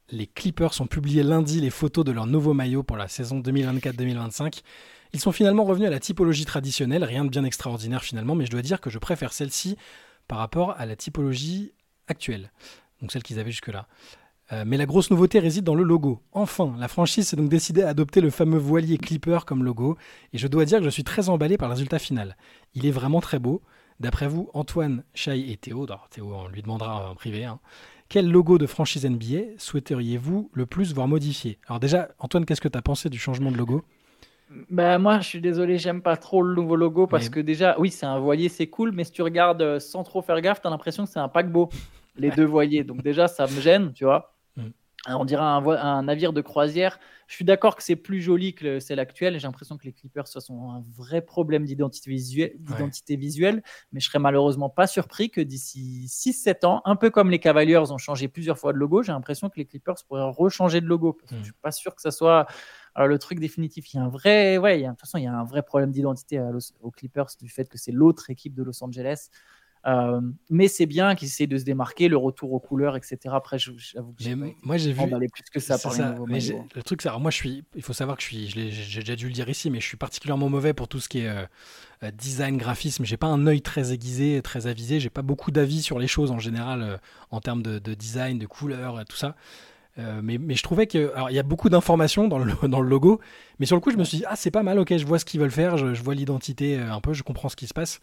[0.10, 4.62] Les Clippers ont publié lundi les photos de leur nouveau maillot pour la saison 2024-2025.
[5.14, 8.52] Ils sont finalement revenus à la typologie traditionnelle, rien de bien extraordinaire finalement, mais je
[8.52, 9.78] dois dire que je préfère celle-ci
[10.28, 11.74] par rapport à la typologie
[12.08, 12.52] actuelle,
[13.02, 13.88] donc celle qu'ils avaient jusque-là.
[14.52, 16.22] Euh, mais la grosse nouveauté réside dans le logo.
[16.32, 19.98] Enfin, la franchise s'est donc décidée à adopter le fameux voilier Clipper comme logo,
[20.34, 22.38] et je dois dire que je suis très emballé par le résultat final.
[22.76, 23.62] Il est vraiment très beau.
[24.00, 27.60] D'après vous, Antoine, Chai et Théo, Théo on lui demandera en privé, hein,
[28.08, 31.58] quel logo de franchise NBA souhaiteriez-vous le plus voir modifié?
[31.68, 33.84] Alors déjà, Antoine, qu'est-ce que tu as pensé du changement de logo?
[34.70, 37.90] Bah moi, je suis désolé, j'aime pas trop le nouveau logo parce que déjà, oui,
[37.90, 40.68] c'est un voilier, c'est cool, mais si tu regardes euh, sans trop faire gaffe, tu
[40.68, 41.70] as l'impression que c'est un paquebot,
[42.16, 42.84] les deux voiliers.
[42.84, 44.35] Donc déjà, ça me gêne, tu vois.
[45.08, 47.00] On dirait un, navire de croisière.
[47.28, 49.40] Je suis d'accord que c'est plus joli que celle actuelle.
[49.40, 52.10] J'ai l'impression que les Clippers ce sont un vrai problème d'identité
[53.16, 57.40] visuelle, mais je serais malheureusement pas surpris que d'ici 6-7 ans, un peu comme les
[57.40, 60.88] Cavaliers ont changé plusieurs fois de logo, j'ai l'impression que les Clippers pourraient rechanger de
[60.88, 61.18] logo.
[61.30, 62.48] Je ne Je suis pas sûr que ça soit
[62.98, 63.94] le truc définitif.
[63.94, 65.92] Il y a un vrai, ouais, de toute façon, il y a un vrai problème
[65.92, 66.42] d'identité
[66.82, 69.30] aux Clippers du fait que c'est l'autre équipe de Los Angeles.
[69.88, 70.20] Euh,
[70.50, 73.18] mais c'est bien qu'ils essaient de se démarquer, le retour aux couleurs, etc.
[73.26, 77.30] Après, j'avoue que j'ai moi j'ai vu plus que ça par Le truc, c'est moi
[77.30, 79.80] je suis, il faut savoir que je suis, j'ai déjà dû le dire ici, mais
[79.80, 81.46] je suis particulièrement mauvais pour tout ce qui est euh,
[82.04, 83.06] euh, design, graphisme.
[83.06, 85.00] J'ai pas un œil très aiguisé, très avisé.
[85.00, 89.06] J'ai pas beaucoup d'avis sur les choses en général en termes de, design, de couleurs,
[89.06, 89.36] tout ça.
[89.98, 91.14] mais, mais, je trouvais que.
[91.14, 93.22] Alors, il y a beaucoup d'informations dans le, dans le logo,
[93.60, 95.20] mais sur le coup, je me suis dit, ah, c'est pas mal, ok, je vois
[95.20, 97.74] ce qu'ils veulent faire, je, je vois l'identité un peu, je comprends ce qui se
[97.74, 98.02] passe.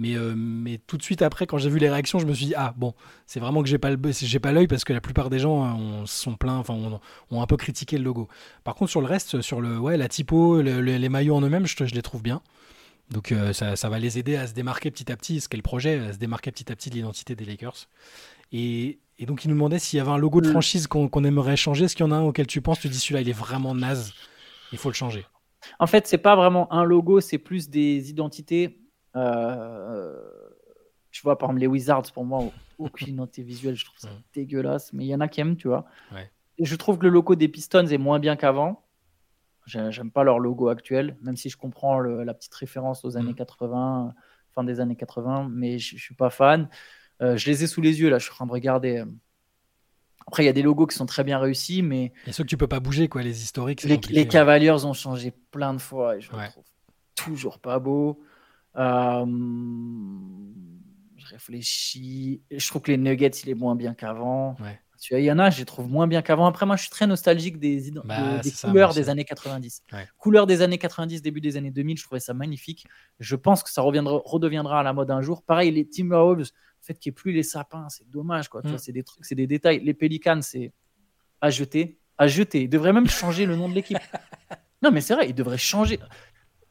[0.00, 2.46] Mais, euh, mais tout de suite après, quand j'ai vu les réactions, je me suis
[2.46, 2.94] dit ah bon,
[3.26, 6.06] c'est vraiment que j'ai pas j'ai pas l'œil parce que la plupart des gens euh,
[6.06, 6.72] sont pleins, enfin
[7.30, 8.26] ont, un peu critiqué le logo.
[8.64, 11.76] Par contre sur le reste, sur le ouais la typo, les maillots en eux-mêmes, je,
[11.84, 12.40] je, les trouve bien.
[13.10, 15.58] Donc euh, ça, ça, va les aider à se démarquer petit à petit, ce qu'est
[15.58, 17.86] le projet, à se démarquer petit à petit de l'identité des Lakers.
[18.52, 20.52] Et, et, donc il nous demandait s'il y avait un logo de mm.
[20.52, 21.84] franchise qu'on aimerait changer.
[21.84, 22.80] Est-ce qu'il y en a un auquel tu penses?
[22.80, 24.14] Tu dis celui-là il est vraiment naze,
[24.72, 25.26] il faut le changer.
[25.78, 28.79] En fait, c'est pas vraiment un logo, c'est plus des identités
[29.16, 30.14] euh,
[31.10, 32.44] tu vois, par exemple, les Wizards, pour moi,
[32.78, 35.68] aucune identité visuelle, je trouve ça dégueulasse, mais il y en a qui aiment, tu
[35.68, 35.84] vois.
[36.58, 38.84] Et je trouve que le logo des Pistons est moins bien qu'avant.
[39.66, 44.06] J'aime pas leur logo actuel, même si je comprends la petite référence aux années 80,
[44.06, 44.14] mm.
[44.52, 46.68] fin des années 80, mais je, je suis pas fan.
[47.22, 49.04] Euh, je les ai sous les yeux, là, je suis en train de regarder.
[50.26, 52.12] Après, il y a des logos qui sont très bien réussis, mais.
[52.26, 53.82] Et ceux que tu peux pas bouger, quoi, les historiques.
[53.84, 56.64] Les, les Cavaliers ont changé plein de fois et je trouve
[57.14, 58.20] toujours pas beau.
[58.76, 59.26] Euh,
[61.16, 62.42] je réfléchis.
[62.50, 64.56] Je trouve que les Nuggets, il est moins bien qu'avant.
[65.10, 66.46] Il y en a, je les trouve moins bien qu'avant.
[66.46, 69.82] Après, moi, je suis très nostalgique des, bah, des couleurs des années 90.
[70.18, 72.86] Couleurs des années 90, début des années 2000, je trouvais ça magnifique.
[73.18, 75.42] Je pense que ça reviendra, redeviendra à la mode un jour.
[75.42, 76.46] Pareil, les Timberwolves, le
[76.82, 78.48] fait qu'il n'y ait plus les sapins, c'est dommage.
[78.48, 78.60] Quoi.
[78.62, 78.78] Mm.
[78.78, 79.80] C'est des trucs, c'est des détails.
[79.82, 80.72] Les Pelicans, c'est
[81.40, 81.98] à jeter.
[82.18, 82.62] À jeter.
[82.62, 83.98] Ils devraient même changer le nom de l'équipe.
[84.82, 85.98] non, mais c'est vrai, ils devraient changer.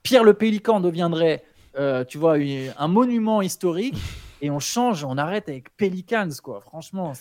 [0.04, 1.44] Pierre le Pélican deviendrait
[1.78, 2.38] euh, tu vois,
[2.78, 3.98] un monument historique
[4.42, 6.62] et on change, on arrête avec Pelicans, quoi.
[6.62, 7.14] Franchement,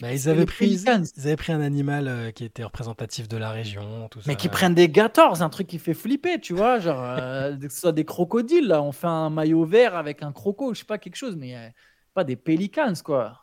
[0.00, 3.50] bah, ils, avaient pris, ils avaient pris un animal euh, qui était représentatif de la
[3.50, 4.08] région.
[4.10, 6.78] Tout mais qui prennent des Gators, un truc qui fait flipper, tu vois.
[6.78, 8.82] Genre, euh, que ce soit des crocodiles, là.
[8.82, 11.72] On fait un maillot vert avec un croco, je sais pas, quelque chose, mais
[12.14, 13.40] pas des Pelicans, quoi.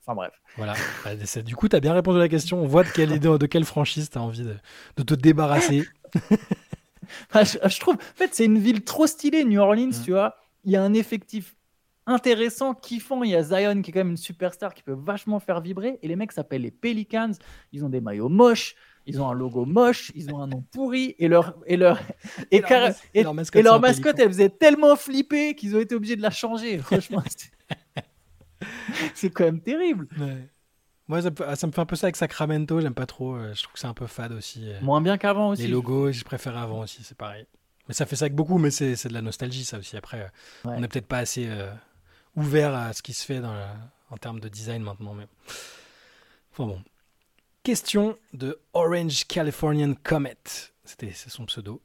[0.00, 0.32] Enfin bref.
[0.56, 0.74] Voilà.
[1.04, 2.62] Bah, du coup, tu as bien répondu à la question.
[2.62, 4.56] On voit de quelle, de quelle franchise tu as envie de,
[4.96, 5.84] de te débarrasser.
[7.34, 10.36] je, trouve, en fait, c'est une ville trop stylée, New Orleans, tu vois.
[10.64, 11.54] Il y a un effectif
[12.06, 13.22] intéressant, kiffant.
[13.22, 15.98] Il y a Zion qui est quand même une superstar qui peut vachement faire vibrer.
[16.02, 17.32] Et les mecs s'appellent les Pelicans.
[17.72, 18.76] Ils ont des maillots moches.
[19.06, 22.00] Ils ont un logo moche, ils ont un nom pourri et leur et leur
[22.50, 22.62] et,
[23.22, 23.34] leur,
[23.78, 26.78] mascotte, elle faisait tellement flipper qu'ils ont été obligés de la changer.
[26.82, 27.22] Franchement,
[29.14, 30.08] c'est quand même terrible.
[31.08, 31.30] Moi, ça,
[31.66, 33.38] me fait un peu ça avec Sacramento, j'aime pas trop.
[33.38, 34.70] je trouve que c'est un peu fade aussi.
[34.80, 35.62] Moins bien qu'avant aussi.
[35.62, 37.46] Les logos, je préfère avant aussi, c'est pareil.
[37.88, 39.96] Mais ça fait ça avec beaucoup, mais c'est de la nostalgie, ça aussi.
[39.96, 40.30] Après,
[40.64, 41.48] on n'est peut-être pas assez
[42.36, 43.54] ouvert à ce qui se fait dans
[44.10, 45.14] en termes de design maintenant.
[45.14, 45.26] Mais...
[46.52, 46.82] Enfin bon.
[47.62, 50.36] Question de Orange Californian Comet.
[50.84, 51.82] C'était son pseudo.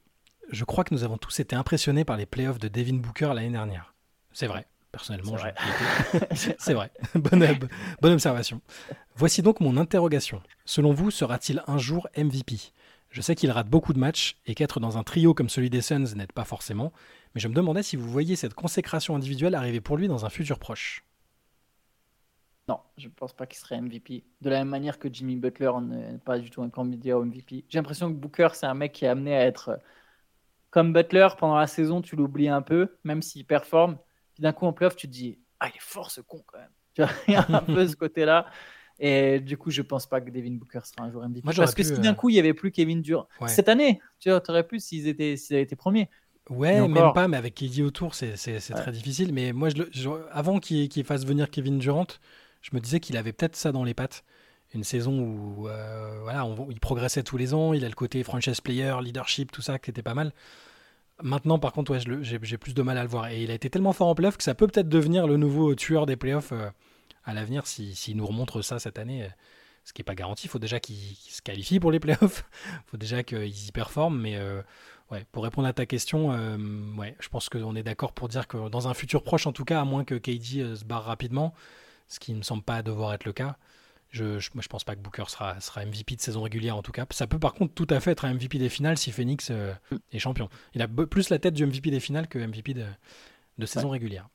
[0.50, 3.50] Je crois que nous avons tous été impressionnés par les playoffs de Devin Booker l'année
[3.50, 3.94] dernière.
[4.32, 4.66] C'est vrai.
[4.92, 5.36] Personnellement,
[6.34, 6.90] c'est vrai.
[7.14, 7.46] bonne,
[8.00, 8.60] bonne observation.
[9.14, 10.42] Voici donc mon interrogation.
[10.64, 12.56] Selon vous, sera-t-il un jour MVP
[13.10, 15.80] Je sais qu'il rate beaucoup de matchs et qu'être dans un trio comme celui des
[15.80, 16.92] Suns n'aide pas forcément,
[17.34, 20.30] mais je me demandais si vous voyez cette consécration individuelle arriver pour lui dans un
[20.30, 21.04] futur proche.
[22.68, 24.24] Non, je ne pense pas qu'il serait MVP.
[24.40, 27.64] De la même manière que Jimmy Butler n'est pas du tout un candidat au MVP.
[27.68, 29.78] J'ai l'impression que Booker, c'est un mec qui est amené à être
[30.70, 33.98] comme Butler pendant la saison, tu l'oublies un peu, même s'il performe.
[34.40, 36.58] Puis d'un coup, en playoff, tu te dis Ah, il est fort ce con quand
[36.58, 36.68] même.
[36.94, 38.46] Tu vois, il y a un peu ce côté-là.
[38.98, 41.42] Et du coup, je pense pas que Devin Booker sera un jour MVP.
[41.54, 43.28] Parce que si d'un euh, coup, il n'y avait plus Kevin Durant.
[43.46, 46.10] Cette année, tu aurais pu s'ils étaient, s'ils avaient été premiers.
[46.48, 49.32] Ouais, même pas, mais avec KD autour, c'est très difficile.
[49.32, 52.06] Mais moi, je, avant qu'il fasse venir Kevin Durant,
[52.60, 54.24] je me disais qu'il avait peut-être ça dans les pattes.
[54.72, 58.60] Une saison où euh, voilà, il progressait tous les ans, il a le côté franchise
[58.60, 60.32] player, leadership, tout ça, qui était pas mal.
[61.22, 63.28] Maintenant, par contre, ouais, j'ai plus de mal à le voir.
[63.28, 65.74] Et il a été tellement fort en playoff que ça peut peut-être devenir le nouveau
[65.74, 66.70] tueur des playoffs euh,
[67.24, 69.28] à l'avenir s'il si, nous remontre ça cette année.
[69.84, 70.46] Ce qui n'est pas garanti.
[70.46, 72.44] Il faut déjà qu'il se qualifie pour les playoffs.
[72.66, 74.20] Il faut déjà qu'ils y performent.
[74.20, 74.62] Mais euh,
[75.10, 76.56] Ouais, pour répondre à ta question, euh,
[76.96, 79.64] ouais, je pense qu'on est d'accord pour dire que dans un futur proche, en tout
[79.64, 81.52] cas, à moins que KD euh, se barre rapidement,
[82.06, 83.56] ce qui ne me semble pas devoir être le cas,
[84.10, 86.82] je, je, moi, je pense pas que Booker sera, sera MVP de saison régulière en
[86.82, 87.06] tout cas.
[87.10, 89.72] Ça peut par contre tout à fait être un MVP des finales si Phoenix euh,
[90.12, 90.48] est champion.
[90.74, 92.84] Il a plus la tête du MVP des finales que MVP de,
[93.58, 94.28] de saison régulière.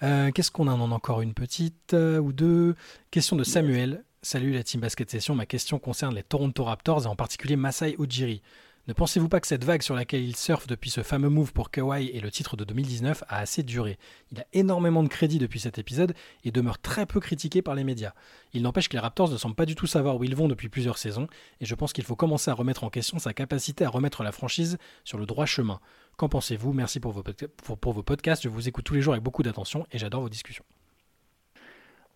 [0.00, 0.72] Qu'est-ce qu'on a?
[0.72, 2.74] En a encore une petite ou deux
[3.10, 4.02] Question de Samuel.
[4.22, 5.34] Salut la team basket session.
[5.34, 8.42] Ma question concerne les Toronto Raptors et en particulier Masai Ujiri.
[8.88, 11.70] Ne pensez-vous pas que cette vague sur laquelle il surfe depuis ce fameux move pour
[11.70, 13.98] Kawhi et le titre de 2019 a assez duré?
[14.32, 16.14] Il a énormément de crédit depuis cet épisode
[16.44, 18.14] et demeure très peu critiqué par les médias.
[18.54, 20.70] Il n'empêche que les Raptors ne semblent pas du tout savoir où ils vont depuis
[20.70, 21.28] plusieurs saisons
[21.60, 24.32] et je pense qu'il faut commencer à remettre en question sa capacité à remettre la
[24.32, 25.78] franchise sur le droit chemin.
[26.16, 26.72] Qu'en pensez-vous?
[26.72, 29.86] Merci pour vos, pour vos podcasts, je vous écoute tous les jours avec beaucoup d'attention
[29.92, 30.64] et j'adore vos discussions.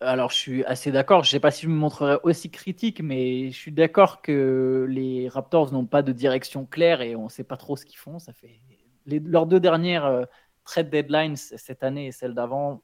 [0.01, 1.23] Alors, je suis assez d'accord.
[1.23, 4.85] Je ne sais pas si je me montrerai aussi critique, mais je suis d'accord que
[4.89, 7.97] les Raptors n'ont pas de direction claire et on ne sait pas trop ce qu'ils
[7.97, 8.19] font.
[8.19, 8.59] Ça fait
[9.05, 10.25] leurs deux dernières euh,
[10.65, 12.83] trade deadlines cette année et celle d'avant.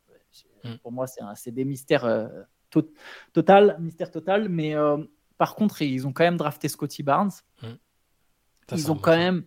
[0.64, 0.76] Mm.
[0.82, 1.05] Pour moi,
[1.36, 2.28] c'est des mystères euh,
[3.34, 4.47] total, mystère total.
[4.47, 4.97] Mais euh,
[5.38, 7.32] par contre, ils ont quand même drafté Scotty Barnes.
[7.62, 7.68] Mm.
[8.74, 9.43] Ils ont quand même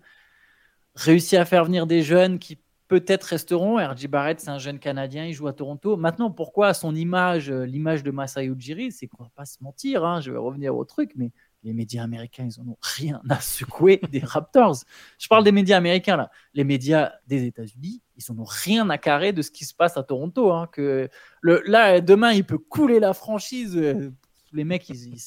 [0.94, 2.58] réussi à faire venir des jeunes qui
[3.00, 3.78] peut-être resteront.
[3.78, 5.96] RJ Barrett, c'est un jeune Canadien, il joue à Toronto.
[5.96, 10.04] Maintenant, pourquoi son image, euh, l'image de Masai Ujiri, c'est qu'on va pas se mentir,
[10.04, 11.32] hein, je vais revenir au truc, mais
[11.64, 14.84] les médias américains, ils en ont rien à secouer des Raptors.
[15.18, 16.30] Je parle des médias américains, là.
[16.52, 19.96] Les médias des États-Unis, ils en ont rien à carrer de ce qui se passe
[19.96, 20.52] à Toronto.
[20.52, 21.08] Hein, que
[21.40, 23.76] le, là, demain, il peut couler la franchise.
[23.76, 24.12] Euh,
[24.52, 25.18] les mecs, ils,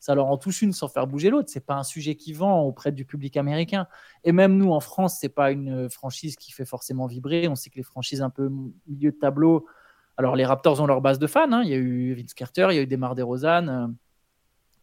[0.00, 1.48] ça leur en touche une sans faire bouger l'autre.
[1.50, 3.86] C'est pas un sujet qui vend auprès du public américain.
[4.24, 7.48] Et même nous, en France, c'est pas une franchise qui fait forcément vibrer.
[7.48, 8.50] On sait que les franchises un peu
[8.86, 9.66] milieu de tableau.
[10.16, 11.52] Alors, les Raptors ont leur base de fans.
[11.52, 11.62] Hein.
[11.64, 13.94] Il y a eu Vince Carter, il y a eu Demar DeRozan.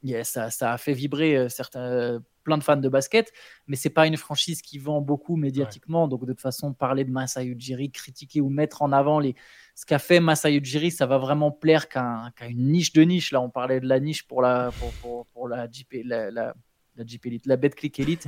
[0.05, 3.33] Euh, ça, ça, a fait vibrer euh, certains, plein de fans de basket,
[3.67, 6.07] mais c'est pas une franchise qui vend beaucoup médiatiquement.
[6.07, 9.35] Donc, de toute façon, parler de Masai Ujiri, critiquer ou mettre en avant les...
[9.75, 13.33] ce qu'a fait Masai Ujiri, ça va vraiment plaire qu'à une niche de niche.
[13.33, 14.71] Là, on parlait de la niche pour la,
[15.01, 16.53] pour, pour, la JP, la, la,
[16.95, 18.27] la Elite, la Elite.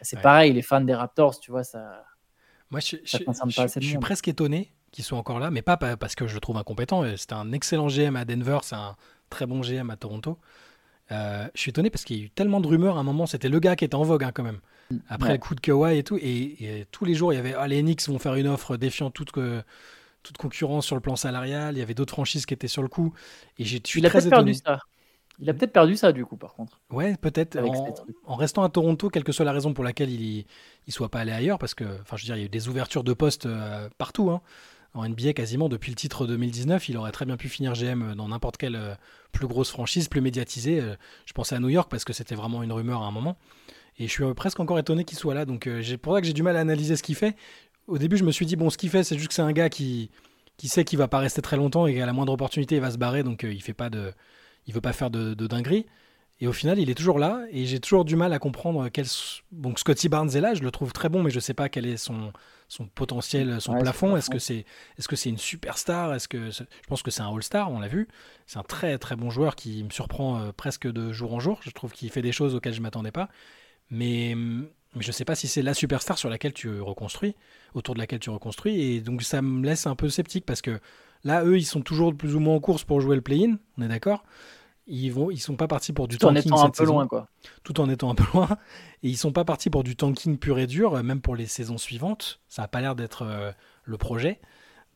[0.00, 2.04] C'est pareil, les fans des Raptors, tu vois, ça.
[2.70, 6.34] Moi, je, je, suis presque étonné qu'ils soient encore là, mais pas parce que je
[6.34, 7.04] le trouve incompétent.
[7.16, 8.96] C'était un excellent GM à Denver, c'est un
[9.30, 10.38] très bon GM à Toronto.
[11.12, 13.26] Euh, je suis étonné parce qu'il y a eu tellement de rumeurs à un moment.
[13.26, 14.60] C'était le gars qui était en vogue hein, quand même.
[15.08, 16.18] Après le coup de Kawhi et tout.
[16.20, 19.10] Et, tous les jours, il y avait ah, les Knicks vont faire une offre défiant
[19.10, 19.32] toute,
[20.22, 21.76] toute concurrence sur le plan salarial.
[21.76, 23.14] Il y avait d'autres franchises qui étaient sur le coup.
[23.58, 24.80] Et j'ai Il a peut-être perdu ça.
[25.38, 26.80] Il a peut-être perdu ça du coup, par contre.
[26.90, 27.58] Ouais, peut-être.
[28.26, 30.44] En, restant à Toronto, quelle que soit la raison pour laquelle il
[30.86, 32.50] ne soit pas allé ailleurs, parce que, enfin, je veux dire, il y a eu
[32.50, 34.30] des ouvertures de postes euh, partout.
[34.30, 34.42] Hein
[34.94, 36.88] en NBA quasiment depuis le titre 2019.
[36.88, 38.94] Il aurait très bien pu finir GM dans n'importe quelle euh,
[39.32, 40.80] plus grosse franchise, plus médiatisée.
[40.80, 43.36] Euh, je pensais à New York parce que c'était vraiment une rumeur à un moment.
[43.98, 45.44] Et je suis euh, presque encore étonné qu'il soit là.
[45.44, 47.36] Donc c'est pour ça que j'ai du mal à analyser ce qu'il fait.
[47.86, 49.52] Au début, je me suis dit, bon, ce qu'il fait, c'est juste que c'est un
[49.52, 50.10] gars qui,
[50.56, 52.90] qui sait qu'il va pas rester très longtemps et qu'à la moindre opportunité, il va
[52.90, 53.22] se barrer.
[53.22, 54.12] Donc il fait pas de,
[54.66, 55.86] il veut pas faire de, de dinguerie.
[56.40, 57.44] Et au final, il est toujours là.
[57.52, 59.06] Et j'ai toujours du mal à comprendre quel.
[59.52, 61.68] Donc, Scotty Barnes est là, je le trouve très bon, mais je ne sais pas
[61.68, 62.32] quel est son,
[62.72, 64.16] son potentiel, son plafond.
[64.16, 64.64] Est-ce que c'est
[64.98, 67.88] est -ce c'est une superstar Est-ce que Je pense que c'est un All-Star, on l'a
[67.88, 68.08] vu.
[68.46, 71.60] C'est un très très bon joueur qui me surprend euh, presque de jour en jour.
[71.62, 73.28] Je trouve qu'il fait des choses auxquelles je ne m'attendais pas.
[73.90, 77.34] Mais, mais je ne sais pas si c'est la superstar sur laquelle tu reconstruis,
[77.74, 78.80] autour de laquelle tu reconstruis.
[78.80, 80.80] Et donc, ça me laisse un peu sceptique parce que
[81.24, 83.82] Là, eux, ils sont toujours plus ou moins en course pour jouer le play-in, on
[83.82, 84.24] est d'accord
[84.86, 87.06] ils vont, ils sont pas partis pour du tout tanking en étant un peu loin,
[87.06, 87.28] quoi.
[87.62, 88.48] Tout en étant un peu loin,
[89.02, 91.78] et ils sont pas partis pour du tanking pur et dur, même pour les saisons
[91.78, 92.40] suivantes.
[92.48, 93.52] Ça a pas l'air d'être euh,
[93.84, 94.40] le projet.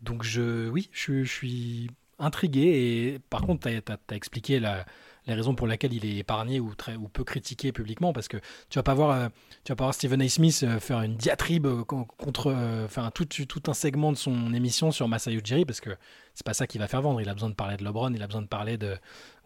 [0.03, 2.61] Donc je, oui, je, je, suis intrigué.
[2.61, 4.85] Et par contre, tu as, expliqué la,
[5.27, 8.37] les raisons pour lesquelles il est épargné ou, très, ou peu critiqué publiquement, parce que
[8.69, 9.29] tu vas pas voir, euh,
[9.65, 10.29] tu vas pas voir Stephen A.
[10.29, 12.55] Smith euh, faire une diatribe euh, contre,
[12.85, 15.91] enfin tout, tout, un segment de son émission sur Masai Ujiri, parce que
[16.35, 17.21] c'est pas ça qui va faire vendre.
[17.21, 18.97] Il a besoin de parler de LeBron, il a besoin de parler de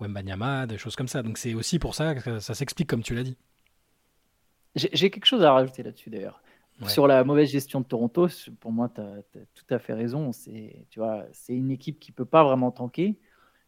[0.01, 1.23] Wembanyama, des choses comme ça.
[1.23, 3.37] Donc c'est aussi pour ça que ça s'explique comme tu l'as dit.
[4.77, 6.43] J'ai quelque chose à rajouter là-dessus d'ailleurs.
[6.87, 8.29] Sur la mauvaise gestion de Toronto,
[8.59, 9.23] pour moi, tu as,
[9.55, 10.33] tout à fait raison.
[10.33, 10.87] C'est
[11.49, 13.17] une équipe qui peut pas vraiment tanker.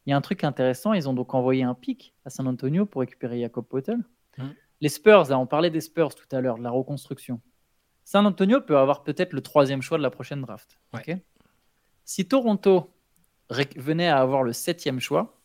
[0.07, 2.87] Il y a un truc intéressant, ils ont donc envoyé un pic à San Antonio
[2.87, 3.99] pour récupérer Jacob Potel.
[4.39, 4.45] Mmh.
[4.81, 7.41] Les Spurs, on parlait des Spurs tout à l'heure, de la reconstruction.
[8.05, 10.81] San Antonio peut avoir peut-être le troisième choix de la prochaine draft.
[12.05, 12.93] si Toronto
[13.77, 15.41] venait à avoir le septième choix,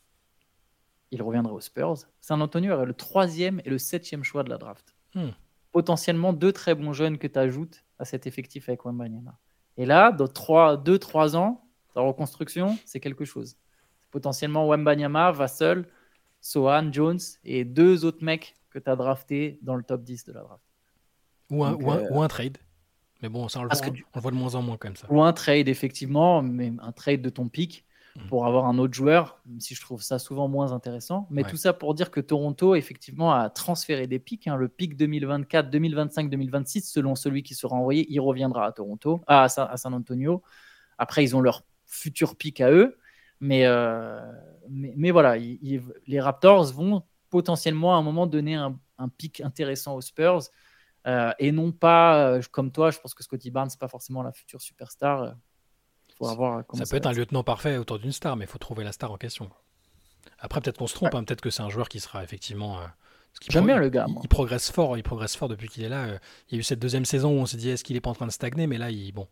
[1.11, 1.97] il reviendrait aux Spurs.
[2.19, 4.95] San Antonio aurait le troisième et le septième choix de la draft.
[5.13, 5.27] Mmh.
[5.71, 9.37] Potentiellement deux très bons jeunes que tu ajoutes à cet effectif avec Wembanyama.
[9.77, 13.55] Et là, dans 2-3 ans, la reconstruction, c'est quelque chose
[14.11, 15.85] potentiellement Wembanyama, Vassell,
[16.41, 20.33] Sohan, Jones et deux autres mecs que tu as draftés dans le top 10 de
[20.33, 20.63] la draft.
[21.49, 22.57] Ou un, euh, ou un, trade.
[23.21, 25.07] Mais bon, ça, on le, voit, on le, voit, de moins en moins comme ça.
[25.09, 27.85] Ou un trade, effectivement, mais un trade de ton pic
[28.15, 28.27] mhm.
[28.27, 31.27] pour avoir un autre joueur, même si je trouve ça souvent moins intéressant.
[31.31, 34.47] Mais tout ça pour dire que Toronto, effectivement, a transféré des pics.
[34.47, 34.57] Hein.
[34.57, 39.47] Le pic 2024, 2025, 2026, selon celui qui sera envoyé, il reviendra à Toronto, à,
[39.47, 40.43] San Antonio.
[40.97, 42.97] Après, ils ont leur futur pic à eux.
[43.43, 44.31] Euh,
[44.69, 48.79] mais, mais, voilà, les Raptors vont potentiellement à un moment donner un,
[49.17, 50.43] pic intéressant aux Spurs.
[51.05, 54.23] Euh, et non pas, euh, comme toi, je pense que Scotty Barnes, n'est pas forcément
[54.23, 55.35] la future superstar.
[56.17, 58.83] Faut avoir ça, peut être un lieutenant parfait autour d'une star, mais il faut trouver
[58.83, 59.49] la star en question.
[60.39, 62.79] Après, peut-être qu'on se trompe, hein, peut-être que c'est un joueur qui sera effectivement.
[63.49, 64.07] J'aime bien le gars.
[64.23, 66.07] Il, progresse fort, il progresse fort depuis qu'il est là.
[66.49, 68.09] Il y a eu cette deuxième saison où on s'est dit est-ce qu'il est pas
[68.09, 69.27] en train de stagner, mais là, il, bon,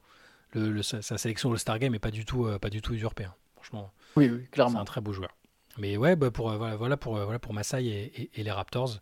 [0.54, 3.26] le, sa, sélection au Star Game n'est pas du tout, pas du tout usurpée.
[3.26, 3.34] Hein.
[3.66, 4.74] Franchement, oui, clairement.
[4.74, 5.36] C'est un très beau joueur.
[5.80, 9.00] Mais ouais, bah pour, euh, voilà, pour, euh, voilà pour Masai et, les Raptors.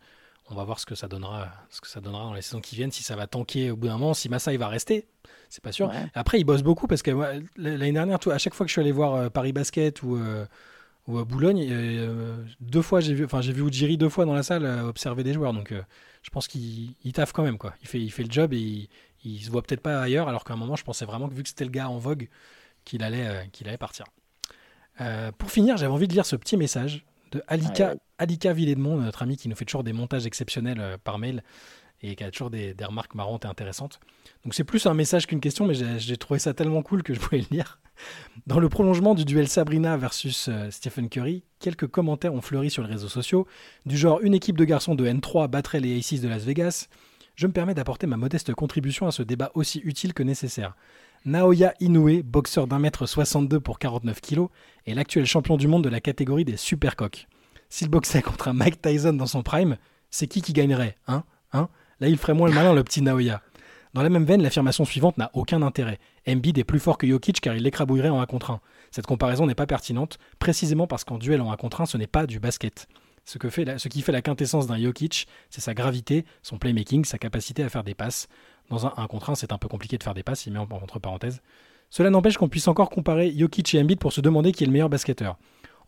[0.50, 2.76] On va voir ce que ça donnera, ce que ça donnera dans les saisons qui
[2.76, 5.06] viennent, si ça va tanker au bout d'un moment, si Masai va rester,
[5.50, 5.92] c'est pas sûr.
[6.14, 7.12] Après, il bosse beaucoup parce que
[7.58, 10.18] l'année dernière, à chaque fois que je suis allé voir euh, Paris Basket ou,
[11.08, 11.70] ou à Boulogne,
[12.62, 15.34] deux fois j'ai vu, enfin j'ai vu Ujiri deux fois dans la salle observer des
[15.34, 15.74] joueurs, donc
[16.22, 17.74] je pense qu'il taffe quand même quoi.
[17.82, 18.90] Il fait, il fait le job et il,
[19.26, 21.44] il se voit peut-être pas ailleurs, alors qu'à un moment je pensais vraiment que vu
[21.44, 22.30] que c'était le gars en vogue,
[22.86, 24.06] qu'il allait, qu'il allait partir.
[25.02, 29.24] Euh, pour finir, j'avais envie de lire ce petit message de Alika, Alika Villedmont, notre
[29.24, 31.44] ami qui nous fait toujours des montages exceptionnels euh, par mail
[32.04, 34.00] et qui a toujours des, remarques marrantes et intéressantes.
[34.44, 37.20] Donc c'est plus un message qu'une question, mais j'ai trouvé ça tellement cool que je
[37.20, 37.80] pouvais le lire.
[38.48, 42.84] Dans le prolongement du duel Sabrina versus euh, Stephen Curry, quelques commentaires ont fleuri sur
[42.84, 43.48] les réseaux sociaux,
[43.86, 46.88] du genre une équipe de garçons de N3 battrait les Aces de Las Vegas.
[47.36, 50.76] Je me permets d'apporter ma modeste contribution à ce débat aussi utile que nécessaire.
[51.26, 54.48] Naoya Inoue, boxeur d'un mètre 62 pour 49 kg,
[54.86, 57.28] est l'actuel champion du monde de la catégorie des supercoques.
[57.70, 59.78] S'il boxait contre un Mike Tyson dans son prime,
[60.10, 61.70] c'est qui qui gagnerait Hein Hein?
[62.02, 63.42] Là, il ferait moins le malin, le petit Naoya.
[63.94, 66.00] Dans la même veine, l'affirmation suivante n'a aucun intérêt.
[66.28, 68.60] Embiid est plus fort que Jokic car il l'écrabouillerait en 1 contre 1.
[68.92, 72.08] Cette comparaison n'est pas pertinente, précisément parce qu'en duel en 1 contre 1, ce n'est
[72.08, 72.88] pas du basket.
[73.24, 77.64] Ce, ce qui fait la quintessence d'un Jokic, c'est sa gravité, son playmaking, sa capacité
[77.64, 78.28] à faire des passes.
[78.74, 80.58] Dans un 1 contre 1, c'est un peu compliqué de faire des passes, il met
[80.58, 81.44] entre parenthèses.
[81.92, 84.74] Cela n'empêche qu'on puisse encore comparer Jokic et Embiid pour se demander qui est le
[84.74, 85.38] meilleur basketteur.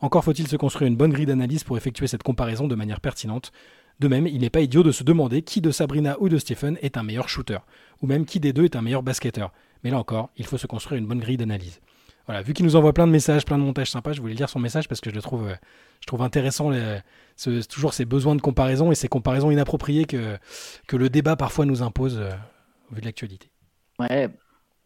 [0.01, 3.51] Encore faut-il se construire une bonne grille d'analyse pour effectuer cette comparaison de manière pertinente.
[3.99, 6.77] De même, il n'est pas idiot de se demander qui de Sabrina ou de Stephen
[6.83, 7.57] est un meilleur shooter,
[8.03, 9.51] ou même qui des deux est un meilleur basketteur.
[9.83, 11.81] Mais là encore, il faut se construire une bonne grille d'analyse.
[12.27, 14.49] Voilà, vu qu'il nous envoie plein de messages, plein de montages sympas, je voulais lire
[14.49, 15.55] son message parce que je le trouve, euh,
[16.01, 16.69] je trouve intéressant,
[17.67, 20.38] toujours ces besoins de comparaison et ces comparaisons inappropriées que,
[20.88, 22.19] que le débat parfois nous impose.
[22.19, 22.29] Euh,
[22.91, 23.51] vu de l'actualité.
[23.99, 24.29] Ouais,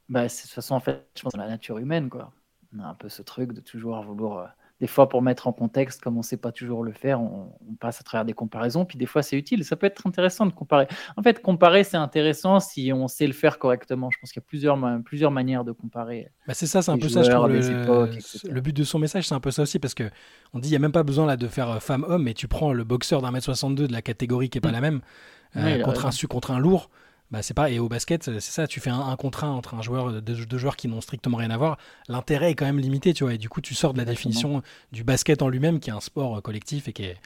[0.07, 2.31] bah, de toute façon, en fait, je pense que la nature humaine, quoi.
[2.75, 4.47] On a un peu ce truc de toujours vouloir euh,
[4.79, 7.51] des fois, pour mettre en contexte, comme on ne sait pas toujours le faire, on,
[7.81, 8.85] passe à travers des comparaisons.
[8.85, 9.65] Puis des fois, c'est utile.
[9.65, 10.87] Ça peut être intéressant de comparer.
[11.17, 14.09] En fait, comparer, c'est intéressant si on sait le faire correctement.
[14.09, 16.31] Je pense qu'il y a plusieurs, plusieurs manières de comparer.
[16.47, 17.47] Bah c'est ça, c'est un peu ça, je trouve.
[17.49, 20.09] Le, le, but de son message, c'est un peu ça aussi, parce que
[20.53, 22.47] on dit il n'y a même pas besoin là, de faire euh, femme-homme, mais tu
[22.47, 24.73] prends le boxeur d'un mètre 62 de la catégorie qui n'est pas mm.
[24.73, 25.01] la même,
[25.57, 26.89] euh, contre, un, contre un lourd.
[27.31, 29.83] Bah, c'est pas et au basket c'est ça tu fais un, un contrat entre un
[29.83, 31.77] joueur deux, joueurs qui n'ont strictement rien à voir
[32.07, 34.63] l'intérêt est quand même limité tu vois et du coup tu sors de la définition
[34.91, 37.17] du basket en lui-même qui est un sport euh, collectif et qui est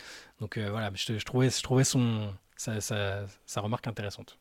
[0.42, 4.38] donc euh, voilà je, trouvais je trouvais son sa, sa, remarque intéressante.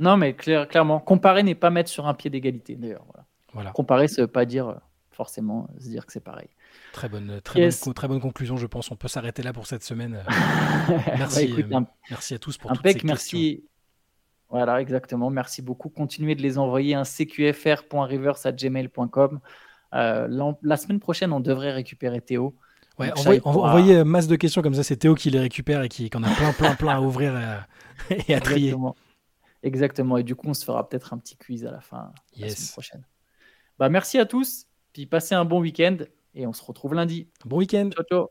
[0.00, 3.06] Non mais clairement comparer n'est pas mettre sur un pied d'égalité d'ailleurs
[3.52, 3.70] voilà.
[3.70, 4.74] comparer ça veut pas dire euh,
[5.12, 6.48] forcément se dire que c'est pareil.
[6.92, 8.90] Très bonne, très, bonne, très bonne conclusion, je pense.
[8.90, 10.24] On peut s'arrêter là pour cette semaine.
[11.18, 13.62] merci, bah, merci à tous pour toutes ces merci,
[14.52, 15.30] voilà, exactement.
[15.30, 15.88] Merci beaucoup.
[15.88, 19.40] Continuez de les envoyer un cqfr.reverse.gmail.com.
[19.94, 22.54] Euh, la semaine prochaine, on devrait récupérer Théo.
[22.98, 23.10] Ouais,
[23.44, 26.22] envoyez, euh, masse de questions comme ça, c'est Théo qui les récupère et qui en
[26.22, 27.64] a plein, plein, plein à ouvrir
[28.10, 28.66] et à, trier.
[28.66, 28.94] Exactement.
[29.62, 30.18] Exactement.
[30.18, 32.68] Et du coup, on se fera peut-être un petit quiz à la fin la semaine
[32.72, 33.06] prochaine.
[33.78, 34.66] Bah, merci à tous.
[34.92, 35.96] Puis passez un bon week-end
[36.34, 37.30] et on se retrouve lundi.
[37.46, 37.88] Bon week-end.
[37.90, 38.28] Ciao, ciao.